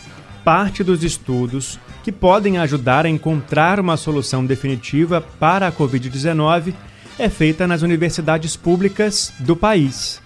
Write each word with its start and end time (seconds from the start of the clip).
Parte 0.44 0.84
dos 0.84 1.06
estudos 1.06 1.80
que 2.08 2.12
podem 2.14 2.58
ajudar 2.58 3.06
a 3.06 3.10
encontrar 3.10 3.82
uma 3.82 3.98
solução 3.98 4.46
definitiva 4.46 5.20
para 5.20 5.68
a 5.68 5.72
Covid-19 5.74 6.74
é 7.20 7.28
feita 7.28 7.68
nas 7.68 7.82
universidades 7.82 8.56
públicas 8.56 9.34
do 9.40 9.58
país. 9.58 10.22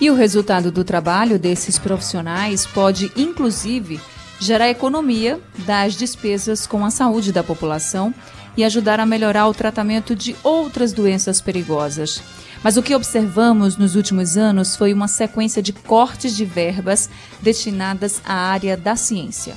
E 0.00 0.08
o 0.08 0.14
resultado 0.14 0.70
do 0.70 0.84
trabalho 0.84 1.36
desses 1.36 1.80
profissionais 1.80 2.64
pode, 2.64 3.10
inclusive, 3.16 4.00
gerar 4.38 4.70
economia 4.70 5.40
das 5.66 5.94
despesas 5.94 6.64
com 6.64 6.84
a 6.84 6.92
saúde 6.92 7.32
da 7.32 7.42
população 7.42 8.14
e 8.56 8.62
ajudar 8.62 9.00
a 9.00 9.06
melhorar 9.06 9.48
o 9.48 9.52
tratamento 9.52 10.14
de 10.14 10.36
outras 10.44 10.92
doenças 10.92 11.40
perigosas. 11.40 12.22
Mas 12.62 12.76
o 12.76 12.82
que 12.84 12.94
observamos 12.94 13.76
nos 13.76 13.96
últimos 13.96 14.36
anos 14.36 14.76
foi 14.76 14.92
uma 14.92 15.08
sequência 15.08 15.60
de 15.60 15.72
cortes 15.72 16.36
de 16.36 16.44
verbas 16.44 17.10
destinadas 17.42 18.22
à 18.24 18.32
área 18.32 18.76
da 18.76 18.94
ciência. 18.94 19.56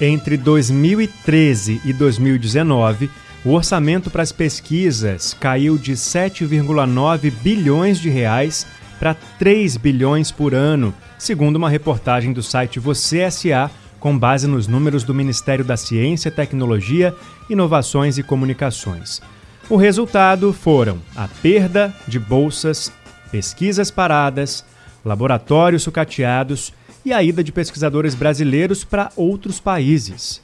Entre 0.00 0.38
2013 0.38 1.82
e 1.84 1.92
2019, 1.92 3.10
o 3.44 3.50
orçamento 3.50 4.08
para 4.08 4.22
as 4.22 4.32
pesquisas 4.32 5.34
caiu 5.38 5.76
de 5.76 5.92
7,9 5.92 7.30
bilhões 7.30 8.00
de 8.00 8.08
reais 8.08 8.66
para 8.98 9.12
3 9.38 9.76
bilhões 9.76 10.30
por 10.30 10.54
ano, 10.54 10.94
segundo 11.18 11.56
uma 11.56 11.68
reportagem 11.68 12.32
do 12.32 12.42
site 12.42 12.80
Você 12.80 13.30
SA, 13.30 13.70
com 13.98 14.18
base 14.18 14.46
nos 14.46 14.66
números 14.66 15.04
do 15.04 15.12
Ministério 15.14 15.66
da 15.66 15.76
Ciência, 15.76 16.30
Tecnologia, 16.30 17.14
Inovações 17.50 18.16
e 18.16 18.22
Comunicações. 18.22 19.20
O 19.68 19.76
resultado 19.76 20.50
foram 20.54 20.98
a 21.14 21.28
perda 21.28 21.94
de 22.08 22.18
bolsas, 22.18 22.90
pesquisas 23.30 23.90
paradas, 23.90 24.64
laboratórios 25.04 25.82
sucateados 25.82 26.72
e 27.04 27.12
a 27.12 27.22
ida 27.22 27.42
de 27.42 27.52
pesquisadores 27.52 28.14
brasileiros 28.14 28.84
para 28.84 29.10
outros 29.16 29.60
países. 29.60 30.40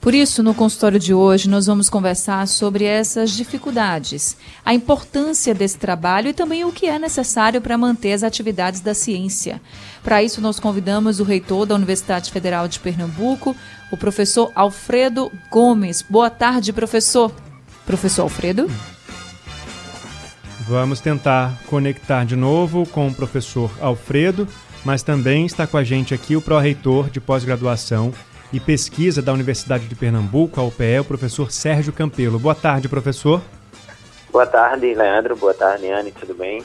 Por 0.00 0.14
isso, 0.14 0.40
no 0.40 0.54
consultório 0.54 1.00
de 1.00 1.12
hoje, 1.12 1.48
nós 1.48 1.66
vamos 1.66 1.90
conversar 1.90 2.46
sobre 2.46 2.84
essas 2.84 3.32
dificuldades, 3.32 4.36
a 4.64 4.72
importância 4.72 5.52
desse 5.52 5.78
trabalho 5.78 6.28
e 6.28 6.32
também 6.32 6.64
o 6.64 6.70
que 6.70 6.86
é 6.86 6.96
necessário 6.96 7.60
para 7.60 7.76
manter 7.76 8.12
as 8.12 8.22
atividades 8.22 8.80
da 8.80 8.94
ciência. 8.94 9.60
Para 10.04 10.22
isso, 10.22 10.40
nós 10.40 10.60
convidamos 10.60 11.18
o 11.18 11.24
reitor 11.24 11.66
da 11.66 11.74
Universidade 11.74 12.30
Federal 12.30 12.68
de 12.68 12.78
Pernambuco, 12.78 13.56
o 13.90 13.96
professor 13.96 14.52
Alfredo 14.54 15.32
Gomes. 15.50 16.02
Boa 16.02 16.30
tarde, 16.30 16.72
professor. 16.72 17.32
Professor 17.84 18.22
Alfredo. 18.22 18.70
Vamos 20.68 21.00
tentar 21.00 21.60
conectar 21.66 22.24
de 22.24 22.36
novo 22.36 22.86
com 22.86 23.08
o 23.08 23.14
professor 23.14 23.70
Alfredo 23.80 24.46
mas 24.86 25.02
também 25.02 25.44
está 25.44 25.66
com 25.66 25.76
a 25.76 25.82
gente 25.82 26.14
aqui 26.14 26.36
o 26.36 26.40
pró-reitor 26.40 27.10
de 27.10 27.20
pós-graduação 27.20 28.14
e 28.52 28.60
pesquisa 28.60 29.20
da 29.20 29.32
Universidade 29.32 29.88
de 29.88 29.96
Pernambuco, 29.96 30.60
a 30.60 30.62
UPE, 30.62 31.00
o 31.00 31.04
professor 31.04 31.50
Sérgio 31.50 31.92
Campelo. 31.92 32.38
Boa 32.38 32.54
tarde, 32.54 32.88
professor. 32.88 33.42
Boa 34.30 34.46
tarde, 34.46 34.94
Leandro. 34.94 35.34
Boa 35.34 35.52
tarde, 35.52 35.90
Anne. 35.90 36.12
Tudo 36.12 36.34
bem? 36.34 36.62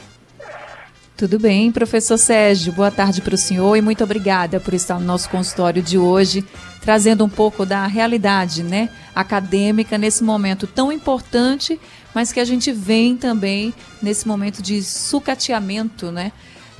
Tudo 1.16 1.36
bem, 1.36 1.72
professor 1.72 2.16
Sérgio. 2.16 2.72
Boa 2.72 2.92
tarde 2.92 3.20
para 3.20 3.34
o 3.34 3.36
senhor 3.36 3.74
e 3.74 3.82
muito 3.82 4.04
obrigada 4.04 4.60
por 4.60 4.72
estar 4.72 5.00
no 5.00 5.04
nosso 5.04 5.28
consultório 5.28 5.82
de 5.82 5.98
hoje, 5.98 6.44
trazendo 6.80 7.24
um 7.24 7.28
pouco 7.28 7.66
da 7.66 7.88
realidade 7.88 8.62
né, 8.62 8.88
acadêmica 9.16 9.98
nesse 9.98 10.22
momento 10.22 10.68
tão 10.68 10.92
importante, 10.92 11.80
mas 12.14 12.32
que 12.32 12.38
a 12.38 12.44
gente 12.44 12.70
vem 12.70 13.16
também 13.16 13.74
nesse 14.00 14.28
momento 14.28 14.62
de 14.62 14.80
sucateamento, 14.80 16.12
né? 16.12 16.30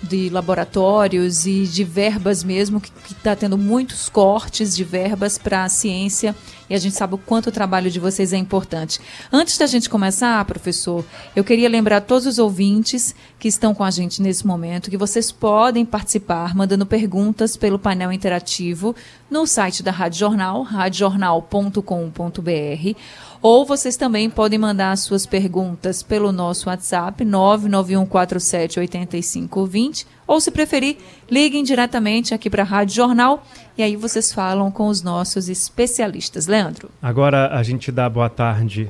De 0.03 0.29
laboratórios 0.31 1.47
e 1.47 1.65
de 1.65 1.85
verbas 1.85 2.43
mesmo, 2.43 2.81
que 2.81 2.91
está 3.13 3.37
tendo 3.37 3.57
muitos 3.57 4.09
cortes 4.09 4.75
de 4.75 4.85
verbas 4.85 5.39
para 5.39 5.65
a 5.65 5.69
ciência 5.69 6.35
e 6.73 6.75
a 6.75 6.79
gente 6.79 6.97
sabe 6.97 7.15
o 7.15 7.19
quanto 7.19 7.49
o 7.49 7.53
trabalho 7.53 7.91
de 7.91 8.01
vocês 8.01 8.33
é 8.33 8.39
importante. 8.39 8.99
Antes 9.31 9.59
da 9.59 9.67
gente 9.67 9.91
começar, 9.91 10.43
professor, 10.47 11.05
eu 11.37 11.45
queria 11.45 11.69
lembrar 11.69 11.99
a 11.99 12.01
todos 12.01 12.27
os 12.27 12.39
ouvintes 12.39 13.15
que 13.39 13.47
estão 13.47 13.75
com 13.75 13.85
a 13.85 13.91
gente 13.91 14.23
nesse 14.23 14.47
momento 14.47 14.91
que 14.91 14.97
vocês 14.97 15.31
podem 15.31 15.85
participar 15.85 16.55
mandando 16.55 16.87
perguntas 16.87 17.59
pelo 17.59 17.79
painel 17.79 18.11
interativo 18.11 18.97
no 19.31 19.47
site 19.47 19.83
da 19.83 19.91
Rádio 19.91 20.21
Jornal, 20.21 20.63
radiojornal.com.br 20.63 22.99
ou 23.43 23.67
vocês 23.67 23.97
também 23.97 24.31
podem 24.31 24.59
mandar 24.59 24.97
suas 24.97 25.27
perguntas 25.27 26.01
pelo 26.03 26.31
nosso 26.31 26.69
WhatsApp 26.69 27.25
991478520 27.25 30.07
ou 30.27 30.41
se 30.41 30.51
preferir, 30.53 30.97
liguem 31.29 31.65
diretamente 31.65 32.33
aqui 32.33 32.49
para 32.49 32.63
a 32.63 32.67
Rádio 32.67 32.95
Jornal 32.95 33.43
e 33.77 33.83
aí 33.83 33.97
vocês 33.97 34.33
falam 34.33 34.71
com 34.71 34.87
os 34.87 35.03
nossos 35.03 35.49
especialistas. 35.49 36.47
Leandro. 36.47 36.89
Agora 37.03 37.49
a 37.49 37.65
gente 37.65 37.91
dá 37.91 38.09
boa 38.09 38.31
tarde 38.31 38.89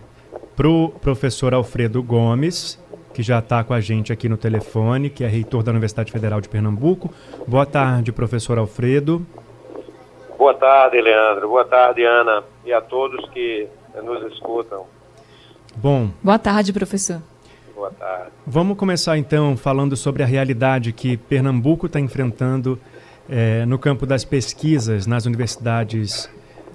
para 0.54 0.68
o 0.68 0.90
professor 0.90 1.54
Alfredo 1.54 2.02
Gomes, 2.02 2.78
que 3.14 3.22
já 3.22 3.38
está 3.38 3.64
com 3.64 3.72
a 3.72 3.80
gente 3.80 4.12
aqui 4.12 4.28
no 4.28 4.36
telefone, 4.36 5.08
que 5.08 5.24
é 5.24 5.28
reitor 5.28 5.62
da 5.62 5.70
Universidade 5.70 6.12
Federal 6.12 6.42
de 6.42 6.48
Pernambuco. 6.48 7.10
Boa 7.46 7.64
tarde, 7.64 8.12
professor 8.12 8.58
Alfredo. 8.58 9.26
Boa 10.36 10.52
tarde, 10.54 11.00
Leandro. 11.00 11.48
Boa 11.48 11.64
tarde, 11.64 12.04
Ana. 12.04 12.42
E 12.64 12.72
a 12.72 12.80
todos 12.80 13.28
que 13.30 13.68
nos 14.00 14.32
escutam. 14.32 14.84
Bom. 15.76 16.10
Boa 16.22 16.38
tarde, 16.38 16.72
professor. 16.72 17.20
Boa 17.74 17.90
tarde. 17.90 18.30
Vamos 18.46 18.76
começar 18.76 19.18
então 19.18 19.56
falando 19.56 19.96
sobre 19.96 20.22
a 20.22 20.26
realidade 20.26 20.92
que 20.92 21.16
Pernambuco 21.16 21.86
está 21.86 21.98
enfrentando 21.98 22.78
é, 23.28 23.64
no 23.66 23.78
campo 23.78 24.06
das 24.06 24.24
pesquisas 24.24 25.06
nas 25.06 25.26
universidades 25.26 26.30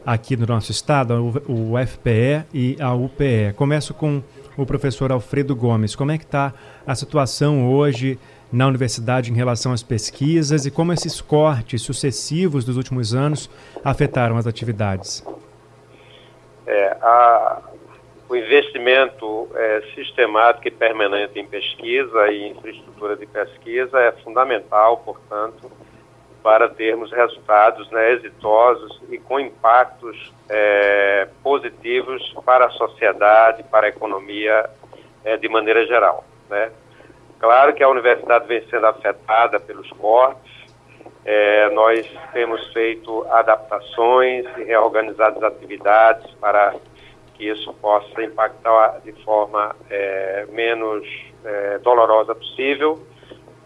aqui 0.06 0.38
no 0.38 0.45
nosso 0.45 0.72
estado, 0.72 1.13
o 1.47 1.73
UFPE 1.73 2.45
e 2.53 2.77
a 2.79 2.94
UPE. 2.94 3.53
Começo 3.56 3.94
com 3.94 4.23
o 4.56 4.66
professor 4.66 5.11
Alfredo 5.11 5.56
Gomes. 5.56 5.95
Como 5.95 6.11
é 6.11 6.17
que 6.17 6.23
está 6.23 6.53
a 6.85 6.95
situação 6.95 7.69
hoje 7.69 8.17
na 8.51 8.66
universidade 8.67 9.31
em 9.31 9.35
relação 9.35 9.73
às 9.73 9.83
pesquisas 9.83 10.66
e 10.66 10.72
como 10.72 10.94
esses 10.94 11.19
cortes 11.19 11.81
sucessivos 11.81 12.63
dos 12.63 12.77
últimos 12.77 13.13
anos 13.13 13.50
afetaram 13.83 14.38
as 14.38 14.47
atividades? 14.47 15.23
É, 16.67 16.97
a, 17.01 17.61
o 18.29 18.35
investimento 18.35 19.50
é, 19.55 19.81
sistemático 19.95 20.67
e 20.67 20.72
permanente 20.72 21.39
em 21.39 21.47
pesquisa 21.47 22.28
e 22.29 22.50
infraestrutura 22.50 23.16
de 23.16 23.25
pesquisa 23.25 24.00
é 24.00 24.11
fundamental, 24.23 24.97
portanto, 24.97 25.72
para 26.44 26.69
termos 26.69 27.11
resultados 27.11 27.89
né, 27.89 28.11
exitosos 28.13 29.01
e 29.09 29.17
com 29.17 29.39
impactos 29.39 30.33
é, 30.50 31.27
positivos 31.41 32.33
para 32.45 32.66
a 32.66 32.69
sociedade, 32.72 33.63
para 33.63 33.88
a 33.88 33.89
economia 33.89 34.69
é, 35.23 35.38
de 35.38 35.47
maneira 35.47 35.85
geral. 35.85 36.25
Né? 36.50 36.72
Claro 37.39 37.73
que 37.73 37.83
a 37.83 37.89
universidade 37.89 38.47
vem 38.47 38.61
sendo 38.69 38.88
afetada 38.88 39.59
pelos 39.59 39.89
cortes, 39.91 40.51
é, 41.27 41.69
nós 41.71 42.09
temos 42.31 42.65
feito 42.71 43.25
adaptações 43.29 44.45
e 44.57 44.63
reorganizado 44.63 45.38
as 45.39 45.43
atividades 45.43 46.25
para 46.35 46.74
que 47.33 47.50
isso 47.50 47.74
possa 47.74 48.24
impactar 48.24 49.01
de 49.03 49.12
forma 49.24 49.75
é, 49.89 50.47
menos 50.50 51.06
é, 51.44 51.79
dolorosa 51.79 52.33
possível, 52.33 53.06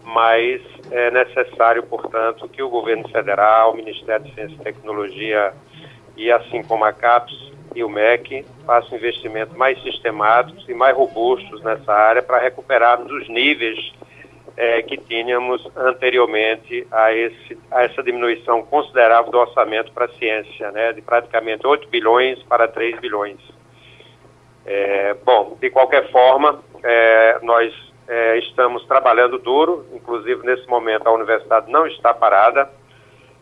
mas 0.02 0.60
é 0.90 1.12
necessário, 1.12 1.84
portanto, 1.84 2.48
que 2.48 2.60
o 2.64 2.68
governo 2.68 3.08
federal, 3.08 3.70
o 3.70 3.76
Ministério 3.76 4.26
de 4.26 4.34
Ciência 4.34 4.56
e 4.56 4.64
Tecnologia 4.64 5.54
e 6.16 6.32
assim 6.32 6.64
como 6.64 6.84
a 6.84 6.92
CAPES 6.92 7.52
e 7.76 7.84
o 7.84 7.88
MEC 7.88 8.44
façam 8.66 8.98
investimentos 8.98 9.56
mais 9.56 9.80
sistemáticos 9.84 10.68
e 10.68 10.74
mais 10.74 10.96
robustos 10.96 11.62
nessa 11.62 11.92
área 11.92 12.22
para 12.22 12.40
recuperarmos 12.40 13.10
os 13.10 13.28
níveis 13.28 13.92
é, 14.56 14.82
que 14.82 14.96
tínhamos 14.96 15.66
anteriormente 15.76 16.86
a, 16.90 17.12
esse, 17.12 17.58
a 17.70 17.84
essa 17.84 18.02
diminuição 18.02 18.62
considerável 18.62 19.30
do 19.30 19.38
orçamento 19.38 19.92
para 19.92 20.06
a 20.06 20.08
ciência, 20.10 20.70
né, 20.72 20.92
de 20.92 21.00
praticamente 21.00 21.66
8 21.66 21.88
bilhões 21.88 22.42
para 22.44 22.68
3 22.68 23.00
bilhões. 23.00 23.38
É, 24.64 25.14
bom, 25.24 25.56
de 25.60 25.70
qualquer 25.70 26.10
forma, 26.10 26.62
é, 26.84 27.38
nós 27.42 27.74
é, 28.06 28.38
estamos 28.38 28.84
trabalhando 28.86 29.38
duro, 29.38 29.86
inclusive 29.92 30.44
nesse 30.44 30.68
momento 30.68 31.06
a 31.06 31.12
universidade 31.12 31.70
não 31.70 31.86
está 31.86 32.12
parada, 32.14 32.70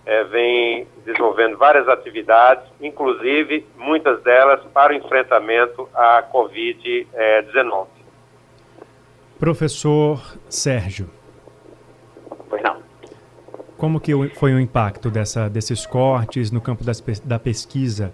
é, 0.06 0.24
vem 0.24 0.86
desenvolvendo 1.04 1.58
várias 1.58 1.86
atividades, 1.88 2.64
inclusive 2.80 3.66
muitas 3.76 4.22
delas 4.22 4.60
para 4.72 4.92
o 4.92 4.96
enfrentamento 4.96 5.88
à 5.94 6.22
Covid-19. 6.32 7.99
Professor 9.40 10.20
Sérgio. 10.50 11.08
Pois 12.50 12.62
não. 12.62 12.76
Como 13.78 13.98
que 13.98 14.12
foi 14.34 14.52
o 14.52 14.60
impacto 14.60 15.10
dessa, 15.10 15.48
desses 15.48 15.86
cortes 15.86 16.50
no 16.50 16.60
campo 16.60 16.84
das, 16.84 17.00
da 17.24 17.38
pesquisa? 17.38 18.12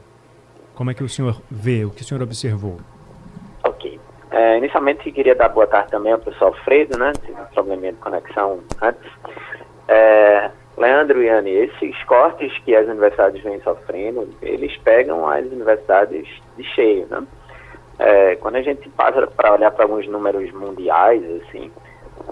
Como 0.76 0.88
é 0.88 0.94
que 0.94 1.02
o 1.02 1.08
senhor 1.08 1.42
vê, 1.50 1.84
o 1.84 1.90
que 1.90 2.02
o 2.02 2.04
senhor 2.04 2.22
observou? 2.22 2.78
Ok. 3.64 3.98
É, 4.30 4.58
inicialmente, 4.58 5.10
queria 5.10 5.34
dar 5.34 5.48
boa 5.48 5.66
tarde 5.66 5.90
também 5.90 6.12
ao 6.12 6.18
professor 6.20 6.46
Alfredo, 6.46 6.96
né? 6.96 7.12
Tive 7.24 7.40
um 7.40 7.44
probleminha 7.46 7.92
de 7.92 7.98
conexão 7.98 8.60
antes. 8.80 9.10
É, 9.88 10.48
Leandro 10.78 11.20
e 11.24 11.28
Anne, 11.28 11.50
esses 11.50 12.04
cortes 12.04 12.56
que 12.58 12.76
as 12.76 12.86
universidades 12.86 13.42
vêm 13.42 13.60
sofrendo, 13.62 14.28
eles 14.40 14.76
pegam 14.76 15.28
as 15.28 15.44
universidades 15.46 16.28
de 16.56 16.62
cheio, 16.62 17.08
né? 17.10 17.26
É, 17.98 18.36
quando 18.36 18.56
a 18.56 18.62
gente 18.62 18.88
passa 18.90 19.26
para 19.26 19.54
olhar 19.54 19.70
para 19.70 19.84
alguns 19.84 20.06
números 20.06 20.52
mundiais, 20.52 21.22
assim, 21.42 21.70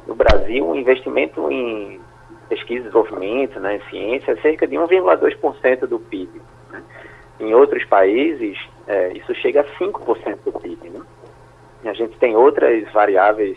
no 0.06 0.14
Brasil, 0.14 0.66
o 0.66 0.76
investimento 0.76 1.50
em 1.50 2.00
pesquisa 2.48 2.80
e 2.80 2.82
desenvolvimento, 2.82 3.58
né, 3.58 3.76
em 3.76 3.90
ciência, 3.90 4.32
é 4.32 4.36
cerca 4.36 4.66
de 4.66 4.76
1,2% 4.76 5.86
do 5.86 5.98
PIB. 5.98 6.40
Né? 6.70 6.82
Em 7.40 7.54
outros 7.54 7.84
países, 7.86 8.58
é, 8.86 9.12
isso 9.12 9.34
chega 9.36 9.62
a 9.62 9.78
5% 9.78 10.38
do 10.44 10.52
PIB. 10.52 10.90
Né? 10.90 11.00
E 11.84 11.88
a 11.88 11.94
gente 11.94 12.18
tem 12.18 12.36
outras 12.36 12.90
variáveis 12.92 13.56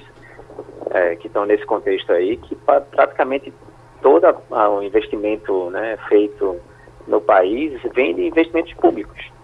é, 0.91 1.15
que 1.17 1.27
estão 1.27 1.45
nesse 1.45 1.65
contexto 1.65 2.11
aí, 2.13 2.37
que 2.37 2.55
pra, 2.55 2.79
praticamente 2.79 3.53
todo 4.01 4.25
o 4.49 4.81
investimento 4.81 5.69
né, 5.71 5.97
feito 6.07 6.57
no 7.05 7.19
país 7.19 7.81
vem 7.93 8.15
de 8.15 8.25
investimentos 8.25 8.73
públicos 8.75 9.37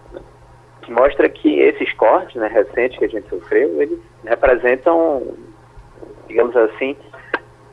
que 0.84 0.92
mostra 0.92 1.28
que 1.28 1.60
esses 1.60 1.92
cortes 1.94 2.36
né, 2.36 2.46
recentes 2.46 2.98
que 2.98 3.04
a 3.04 3.08
gente 3.08 3.28
sofreu, 3.28 3.80
eles 3.80 3.98
representam, 4.24 5.34
digamos 6.28 6.54
assim, 6.56 6.96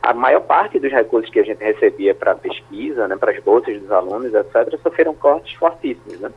a 0.02 0.12
maior 0.14 0.40
parte 0.40 0.78
dos 0.78 0.90
recursos 0.90 1.30
que 1.30 1.38
a 1.38 1.44
gente 1.44 1.62
recebia 1.62 2.14
para 2.14 2.34
pesquisa, 2.34 3.06
né, 3.06 3.16
para 3.16 3.32
as 3.32 3.42
bolsas 3.42 3.80
dos 3.80 3.90
alunos, 3.90 4.34
etc., 4.34 4.78
sofreram 4.82 5.14
cortes 5.14 5.54
fortíssimos. 5.54 6.18
Né? 6.20 6.32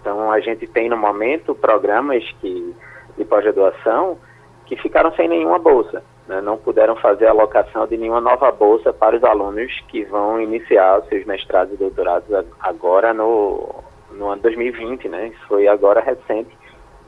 Então, 0.00 0.30
a 0.30 0.38
gente 0.40 0.66
tem, 0.66 0.88
no 0.88 0.96
momento, 0.96 1.54
programas 1.54 2.22
que, 2.40 2.74
de 3.16 3.24
pós-graduação 3.24 4.18
que 4.66 4.76
ficaram 4.76 5.12
sem 5.14 5.28
nenhuma 5.28 5.58
bolsa. 5.58 6.02
Né? 6.28 6.40
Não 6.40 6.56
puderam 6.56 6.96
fazer 6.96 7.26
a 7.26 7.30
alocação 7.30 7.86
de 7.86 7.96
nenhuma 7.96 8.20
nova 8.20 8.50
bolsa 8.52 8.92
para 8.92 9.16
os 9.16 9.24
alunos 9.24 9.72
que 9.88 10.04
vão 10.04 10.40
iniciar 10.40 11.02
seus 11.08 11.24
mestrados 11.24 11.74
e 11.74 11.76
doutorados 11.76 12.28
agora 12.60 13.14
no, 13.14 13.84
no 14.16 14.28
ano 14.28 14.42
2020, 14.42 15.08
né? 15.08 15.28
Isso 15.28 15.46
foi 15.46 15.68
agora 15.68 16.00
recente, 16.00 16.56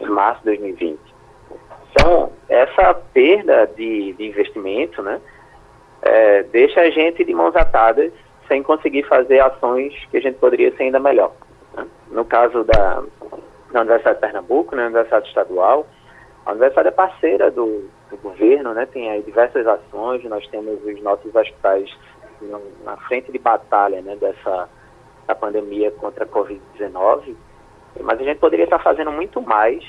em 0.01 0.07
março 0.07 0.41
de 0.41 0.57
2020. 0.57 0.99
Então, 1.91 2.33
essa 2.49 2.95
perda 2.95 3.67
de, 3.77 4.13
de 4.13 4.27
investimento, 4.27 5.03
né? 5.03 5.21
É, 6.03 6.43
deixa 6.45 6.81
a 6.81 6.91
gente 6.91 7.25
de 7.25 7.35
mãos 7.35 7.57
atadas 7.57 8.13
sem 8.47 8.63
conseguir 8.63 9.03
fazer 9.05 9.41
ações 9.41 9.93
que 10.11 10.17
a 10.17 10.21
gente 10.21 10.39
poderia 10.39 10.75
ser 10.77 10.85
ainda 10.85 10.99
melhor. 10.99 11.33
Né? 11.77 11.87
No 12.11 12.25
caso 12.25 12.65
da, 12.65 13.03
da 13.73 13.81
Universidade 13.81 14.17
de 14.17 14.21
Pernambuco, 14.21 14.75
né, 14.75 14.87
Universidade 14.87 15.29
Estadual, 15.29 15.87
a 16.47 16.53
universidade 16.53 16.89
é 16.89 16.93
parceira 16.93 17.51
do, 17.51 17.89
do, 18.11 18.17
governo, 18.17 18.73
né, 18.73 18.87
tem 18.87 19.11
aí 19.11 19.23
diversas 19.23 19.67
ações, 19.67 20.25
nós 20.25 20.47
temos 20.49 20.83
os 20.83 21.03
nossos 21.03 21.35
hospitais 21.35 21.95
na 22.85 22.97
frente 23.09 23.31
de 23.31 23.39
batalha 23.39 24.01
né, 24.01 24.17
dessa, 24.17 24.69
da 25.29 25.35
pandemia 25.35 25.91
contra 25.93 26.25
a 26.25 26.27
Covid-19, 26.27 27.37
mas 28.01 28.19
a 28.19 28.25
gente 28.25 28.39
poderia 28.39 28.65
estar 28.65 28.79
fazendo 28.79 29.13
muito 29.13 29.41
mais 29.43 29.85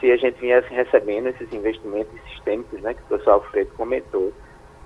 se 0.00 0.10
a 0.10 0.16
gente 0.16 0.40
viesse 0.40 0.72
recebendo 0.72 1.28
esses 1.28 1.52
investimentos 1.52 2.12
sistêmicos, 2.32 2.80
né, 2.80 2.94
que 2.94 3.02
o 3.02 3.04
professor 3.04 3.32
Alfredo 3.32 3.70
comentou, 3.76 4.32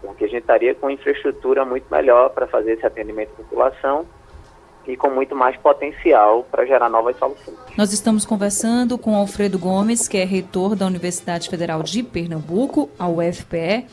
porque 0.02 0.24
a 0.24 0.28
gente 0.28 0.42
estaria 0.42 0.74
com 0.74 0.90
infraestrutura 0.90 1.64
muito 1.64 1.86
melhor 1.90 2.30
para 2.30 2.46
fazer 2.46 2.72
esse 2.72 2.84
atendimento 2.84 3.30
à 3.30 3.36
população 3.36 4.04
e 4.86 4.96
com 4.96 5.10
muito 5.10 5.34
mais 5.34 5.56
potencial 5.56 6.44
para 6.50 6.64
gerar 6.66 6.88
novas 6.88 7.16
soluções. 7.16 7.56
Nós 7.76 7.92
estamos 7.92 8.24
conversando 8.24 8.98
com 8.98 9.14
Alfredo 9.14 9.58
Gomes, 9.58 10.08
que 10.08 10.16
é 10.18 10.24
reitor 10.24 10.74
da 10.74 10.86
Universidade 10.86 11.48
Federal 11.48 11.82
de 11.82 12.02
Pernambuco, 12.02 12.88
a 12.98 13.06
UFPE, 13.08 13.86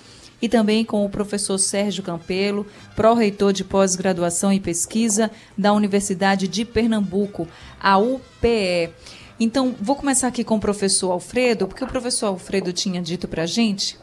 e 0.45 0.49
também 0.49 0.85
com 0.85 1.03
o 1.03 1.09
professor 1.09 1.57
Sérgio 1.57 2.03
Campelo, 2.03 2.67
pró-reitor 2.95 3.51
de 3.51 3.63
pós-graduação 3.63 4.53
e 4.53 4.59
pesquisa 4.59 5.31
da 5.57 5.73
Universidade 5.73 6.47
de 6.47 6.63
Pernambuco, 6.63 7.47
a 7.81 7.97
UPE. 7.97 8.91
Então, 9.39 9.73
vou 9.81 9.95
começar 9.95 10.27
aqui 10.27 10.43
com 10.43 10.57
o 10.57 10.59
professor 10.59 11.11
Alfredo, 11.11 11.67
porque 11.67 11.83
o 11.83 11.87
professor 11.87 12.27
Alfredo 12.27 12.71
tinha 12.71 13.01
dito 13.01 13.27
para 13.27 13.41
a 13.41 13.47
gente 13.47 13.97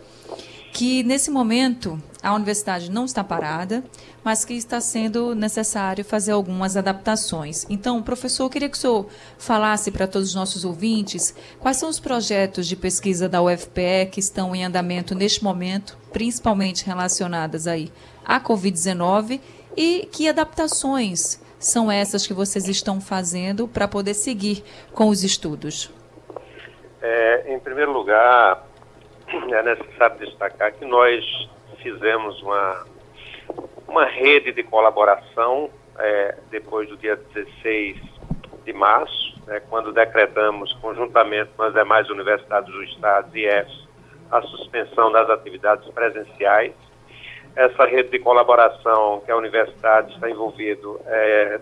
que 0.72 1.04
nesse 1.04 1.30
momento 1.30 2.02
a 2.20 2.34
universidade 2.34 2.90
não 2.90 3.04
está 3.04 3.22
parada, 3.22 3.84
mas 4.24 4.44
que 4.44 4.54
está 4.54 4.80
sendo 4.80 5.34
necessário 5.34 6.04
fazer 6.04 6.32
algumas 6.32 6.76
adaptações. 6.76 7.66
Então, 7.68 8.02
professor, 8.02 8.44
eu 8.44 8.50
queria 8.50 8.68
que 8.68 8.76
o 8.76 8.80
senhor 8.80 9.06
falasse 9.38 9.92
para 9.92 10.08
todos 10.08 10.30
os 10.30 10.34
nossos 10.34 10.64
ouvintes 10.64 11.34
quais 11.60 11.76
são 11.76 11.88
os 11.88 12.00
projetos 12.00 12.66
de 12.66 12.74
pesquisa 12.74 13.28
da 13.28 13.42
UFPE 13.42 14.08
que 14.10 14.18
estão 14.18 14.56
em 14.56 14.64
andamento 14.64 15.14
neste 15.14 15.44
momento, 15.44 16.01
principalmente 16.12 16.84
relacionadas 16.84 17.66
aí 17.66 17.90
à 18.24 18.40
Covid-19 18.40 19.40
e 19.76 20.08
que 20.12 20.28
adaptações 20.28 21.42
são 21.58 21.90
essas 21.90 22.26
que 22.26 22.34
vocês 22.34 22.68
estão 22.68 23.00
fazendo 23.00 23.68
para 23.68 23.86
poder 23.88 24.14
seguir 24.14 24.62
com 24.92 25.08
os 25.08 25.22
estudos? 25.22 25.90
É, 27.00 27.54
em 27.54 27.58
primeiro 27.58 27.92
lugar, 27.92 28.66
é 29.28 29.62
necessário 29.62 30.18
destacar 30.18 30.72
que 30.72 30.84
nós 30.84 31.24
fizemos 31.82 32.40
uma, 32.42 32.86
uma 33.88 34.04
rede 34.04 34.52
de 34.52 34.62
colaboração 34.62 35.70
é, 35.98 36.36
depois 36.50 36.88
do 36.88 36.96
dia 36.96 37.16
16 37.16 37.98
de 38.64 38.72
março, 38.72 39.40
né, 39.46 39.60
quando 39.68 39.92
decretamos, 39.92 40.72
conjuntamente 40.74 41.50
com 41.56 41.62
as 41.62 41.74
demais 41.74 42.08
universidades 42.08 42.72
do 42.72 42.82
Estado 42.84 43.36
e 43.36 43.44
EFs, 43.44 43.88
a 44.32 44.40
suspensão 44.42 45.12
das 45.12 45.28
atividades 45.28 45.88
presenciais. 45.90 46.72
Essa 47.54 47.84
rede 47.84 48.08
de 48.08 48.18
colaboração 48.18 49.20
que 49.24 49.30
a 49.30 49.36
universidade 49.36 50.14
está 50.14 50.30
envolvido 50.30 50.98
é, 51.04 51.60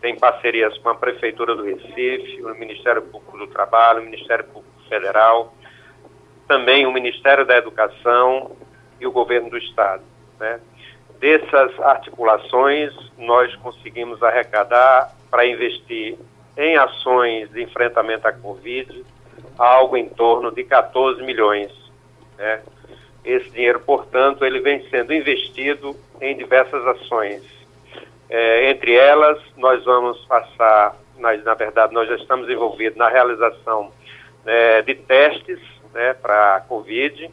tem 0.00 0.18
parcerias 0.18 0.76
com 0.78 0.88
a 0.88 0.94
Prefeitura 0.94 1.54
do 1.54 1.62
Recife, 1.62 2.42
o 2.42 2.54
Ministério 2.54 3.02
Público 3.02 3.36
do 3.36 3.46
Trabalho, 3.46 4.00
o 4.00 4.04
Ministério 4.04 4.44
Público 4.46 4.88
Federal, 4.88 5.54
também 6.48 6.86
o 6.86 6.92
Ministério 6.92 7.44
da 7.44 7.56
Educação 7.56 8.52
e 8.98 9.06
o 9.06 9.12
Governo 9.12 9.50
do 9.50 9.58
Estado. 9.58 10.02
Né? 10.40 10.60
Dessas 11.20 11.78
articulações, 11.80 12.92
nós 13.18 13.54
conseguimos 13.56 14.22
arrecadar 14.22 15.14
para 15.30 15.46
investir 15.46 16.18
em 16.56 16.76
ações 16.76 17.50
de 17.50 17.62
enfrentamento 17.62 18.26
à 18.26 18.32
Covid 18.32 19.04
algo 19.58 19.96
em 19.96 20.08
torno 20.08 20.50
de 20.50 20.64
14 20.64 21.22
milhões. 21.22 21.70
Né? 22.42 22.60
Esse 23.24 23.48
dinheiro, 23.50 23.78
portanto, 23.78 24.44
ele 24.44 24.58
vem 24.58 24.84
sendo 24.88 25.14
investido 25.14 25.96
em 26.20 26.36
diversas 26.36 26.84
ações. 26.84 27.40
É, 28.28 28.68
entre 28.68 28.94
elas, 28.94 29.40
nós 29.56 29.84
vamos 29.84 30.18
passar, 30.24 30.96
nós, 31.18 31.42
na 31.44 31.54
verdade, 31.54 31.94
nós 31.94 32.08
já 32.08 32.16
estamos 32.16 32.50
envolvidos 32.50 32.98
na 32.98 33.08
realização 33.08 33.92
é, 34.44 34.82
de 34.82 34.96
testes 34.96 35.60
né, 35.94 36.14
para 36.14 36.56
a 36.56 36.60
Covid. 36.62 37.30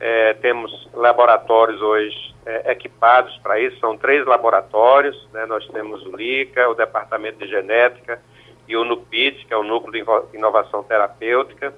É, 0.00 0.32
temos 0.34 0.88
laboratórios 0.94 1.82
hoje 1.82 2.34
é, 2.46 2.72
equipados 2.72 3.36
para 3.38 3.60
isso, 3.60 3.78
são 3.80 3.98
três 3.98 4.24
laboratórios, 4.24 5.28
né, 5.32 5.44
nós 5.44 5.66
temos 5.68 6.06
o 6.06 6.16
LICA, 6.16 6.70
o 6.70 6.74
Departamento 6.74 7.38
de 7.38 7.48
Genética 7.48 8.22
e 8.66 8.76
o 8.76 8.84
NUPIT, 8.84 9.44
que 9.44 9.52
é 9.52 9.56
o 9.56 9.62
Núcleo 9.62 9.92
de 10.30 10.36
Inovação 10.36 10.82
Terapêutica. 10.84 11.74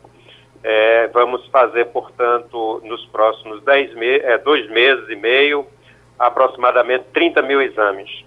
É, 0.62 1.08
vamos 1.08 1.46
fazer, 1.48 1.86
portanto, 1.86 2.82
nos 2.84 3.04
próximos 3.06 3.62
dez 3.62 3.94
me 3.94 4.18
é, 4.18 4.36
dois 4.36 4.68
meses 4.70 5.08
e 5.08 5.16
meio, 5.16 5.66
aproximadamente 6.18 7.04
30 7.14 7.40
mil 7.42 7.62
exames. 7.62 8.24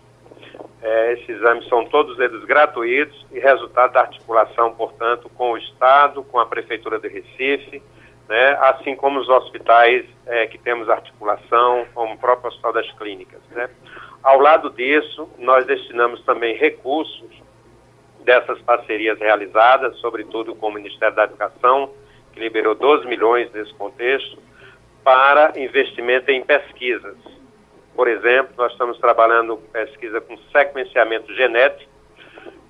É, 0.81 1.13
esses 1.13 1.29
exames 1.29 1.67
são 1.69 1.85
todos 1.85 2.19
eles 2.19 2.43
gratuitos 2.43 3.25
e 3.31 3.39
resultado 3.39 3.93
da 3.93 4.01
articulação, 4.01 4.73
portanto, 4.73 5.29
com 5.29 5.51
o 5.51 5.57
Estado, 5.57 6.23
com 6.23 6.39
a 6.39 6.45
Prefeitura 6.45 6.99
de 6.99 7.07
Recife, 7.07 7.81
né, 8.27 8.57
assim 8.61 8.95
como 8.95 9.19
os 9.19 9.29
hospitais 9.29 10.05
é, 10.25 10.47
que 10.47 10.57
temos 10.57 10.89
articulação, 10.89 11.85
como 11.93 12.15
o 12.15 12.17
próprio 12.17 12.49
Hospital 12.49 12.73
das 12.73 12.91
Clínicas. 12.93 13.41
Né. 13.51 13.69
Ao 14.23 14.39
lado 14.39 14.69
disso, 14.71 15.29
nós 15.37 15.65
destinamos 15.65 16.23
também 16.25 16.55
recursos 16.55 17.29
dessas 18.23 18.59
parcerias 18.61 19.19
realizadas, 19.19 19.97
sobretudo 19.97 20.55
com 20.55 20.67
o 20.67 20.73
Ministério 20.73 21.15
da 21.15 21.25
Educação, 21.25 21.91
que 22.33 22.39
liberou 22.39 22.75
12 22.75 23.07
milhões 23.07 23.51
nesse 23.51 23.73
contexto, 23.75 24.37
para 25.03 25.53
investimento 25.57 26.31
em 26.31 26.43
pesquisas. 26.43 27.17
Por 27.95 28.07
exemplo, 28.07 28.53
nós 28.57 28.71
estamos 28.71 28.97
trabalhando 28.97 29.57
pesquisa 29.71 30.19
com 30.19 30.37
sequenciamento 30.51 31.33
genético 31.35 31.91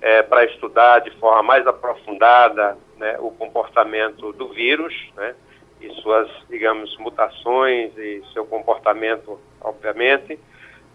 é, 0.00 0.22
para 0.22 0.44
estudar 0.44 0.98
de 1.00 1.10
forma 1.12 1.42
mais 1.42 1.66
aprofundada 1.66 2.76
né, 2.98 3.16
o 3.20 3.30
comportamento 3.30 4.32
do 4.32 4.48
vírus, 4.48 4.92
né, 5.16 5.34
e 5.80 5.90
suas, 6.00 6.30
digamos, 6.48 6.96
mutações 6.98 7.96
e 7.96 8.22
seu 8.32 8.44
comportamento, 8.44 9.38
obviamente, 9.60 10.38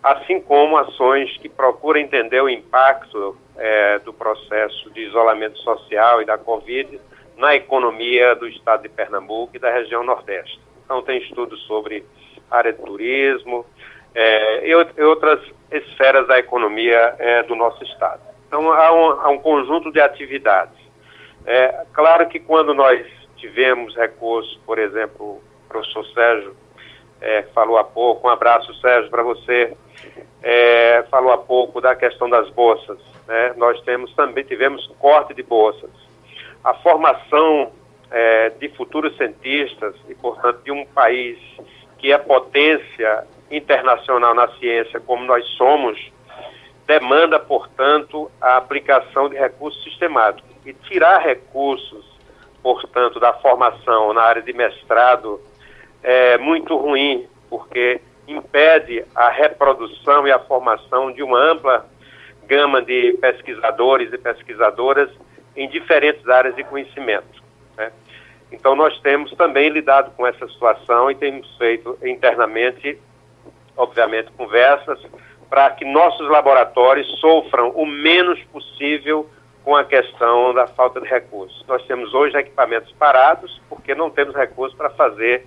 assim 0.02 0.40
como 0.40 0.78
ações 0.78 1.36
que 1.38 1.50
procuram 1.50 2.00
entender 2.00 2.42
o 2.42 2.50
impacto 2.50 3.38
é, 3.58 4.00
do 4.00 4.14
processo 4.14 4.90
de 4.92 5.02
isolamento 5.02 5.58
social 5.60 6.22
e 6.22 6.26
da 6.26 6.38
Covid 6.38 7.00
na 7.40 7.56
economia 7.56 8.36
do 8.36 8.48
estado 8.48 8.84
de 8.84 8.90
Pernambuco 8.90 9.56
e 9.56 9.60
da 9.60 9.72
região 9.72 10.04
Nordeste. 10.04 10.60
Então, 10.84 11.02
tem 11.02 11.20
estudos 11.20 11.60
sobre 11.64 12.06
área 12.52 12.74
de 12.74 12.80
turismo 12.80 13.66
é, 14.14 14.68
e, 14.68 14.72
e, 14.72 15.04
outras 15.04 15.40
esferas 15.72 16.28
da 16.28 16.38
economia 16.38 17.16
é, 17.18 17.44
do 17.44 17.56
nosso 17.56 17.82
estado. 17.86 18.22
Então, 18.48 18.70
há 18.72 18.92
um, 18.92 19.22
há 19.22 19.30
um 19.30 19.40
conjunto 19.40 19.90
de 19.90 20.02
atividades. 20.02 20.78
É, 21.46 21.86
claro 21.94 22.28
que 22.28 22.40
quando 22.40 22.74
nós 22.74 23.08
tivemos 23.38 23.96
recurso, 23.96 24.60
por 24.66 24.78
exemplo, 24.78 25.26
o 25.26 25.42
professor 25.70 26.06
Sérgio 26.08 26.56
é, 27.22 27.44
falou 27.54 27.78
há 27.78 27.86
pouco, 27.86 28.28
um 28.28 28.32
abraço, 28.32 28.74
Sérgio, 28.82 29.10
para 29.10 29.24
você, 29.24 29.78
é, 30.44 31.04
falou 31.10 31.32
há 31.32 31.38
pouco 31.38 31.80
da 31.80 31.96
questão 31.96 32.30
das 32.30 32.50
bolsas. 32.50 33.00
Né? 33.28 33.54
Nós 33.56 33.80
temos 33.84 34.14
também 34.14 34.44
tivemos 34.44 34.86
corte 35.00 35.34
de 35.34 35.44
bolsas. 35.44 36.09
A 36.64 36.74
formação 36.76 37.72
é, 38.12 38.50
de 38.50 38.70
futuros 38.70 39.16
cientistas 39.18 39.96
e, 40.08 40.16
portanto, 40.16 40.62
de 40.64 40.72
um 40.72 40.86
país 40.86 41.38
que 41.98 42.12
é 42.12 42.18
potência 42.18 43.26
internacional 43.52 44.34
na 44.34 44.48
ciência, 44.58 45.00
como 45.00 45.24
nós 45.26 45.46
somos, 45.58 46.00
demanda, 46.88 47.40
portanto, 47.40 48.32
a 48.42 48.58
aplicação 48.58 49.30
de 49.30 49.38
recursos 49.38 49.84
sistemáticos. 49.84 50.50
E 50.66 50.74
tirar 50.74 51.20
recursos, 51.20 52.06
portanto, 52.62 53.20
da 53.20 53.34
formação 53.34 54.14
na 54.14 54.22
área 54.22 54.42
de 54.42 54.54
mestrado 54.54 55.40
é 56.02 56.38
muito 56.38 56.76
ruim, 56.78 57.28
porque 57.50 58.02
impede 58.28 59.04
a 59.16 59.30
reprodução 59.30 60.28
e 60.28 60.32
a 60.32 60.40
formação 60.40 61.12
de 61.12 61.22
uma 61.22 61.40
ampla 61.40 61.86
gama 62.46 62.82
de 62.82 63.18
pesquisadores 63.22 64.12
e 64.14 64.18
pesquisadoras 64.18 65.10
em 65.60 65.68
diferentes 65.68 66.28
áreas 66.30 66.56
de 66.56 66.64
conhecimento. 66.64 67.44
Né? 67.78 67.92
Então, 68.50 68.76
nós 68.76 68.98
temos 69.02 69.32
também 69.36 69.70
lidado 69.70 70.12
com 70.16 70.26
essa 70.26 70.48
situação 70.48 71.12
e 71.12 71.16
temos 71.16 71.54
feito 71.58 71.98
internamente, 72.02 72.98
obviamente, 73.76 74.32
conversas 74.32 75.00
para 75.50 75.70
que 75.72 75.84
nossos 75.84 76.30
laboratórios 76.30 77.08
sofram 77.20 77.72
o 77.72 77.86
menos 77.86 78.42
possível 78.46 79.30
com 79.66 79.76
a 79.76 79.84
questão 79.84 80.54
da 80.54 80.66
falta 80.66 81.02
de 81.02 81.08
recursos. 81.08 81.66
Nós 81.68 81.86
temos 81.86 82.14
hoje 82.14 82.38
equipamentos 82.38 82.92
parados 82.94 83.62
porque 83.68 83.94
não 83.94 84.10
temos 84.10 84.34
recursos 84.34 84.78
para 84.78 84.90
fazer 84.92 85.46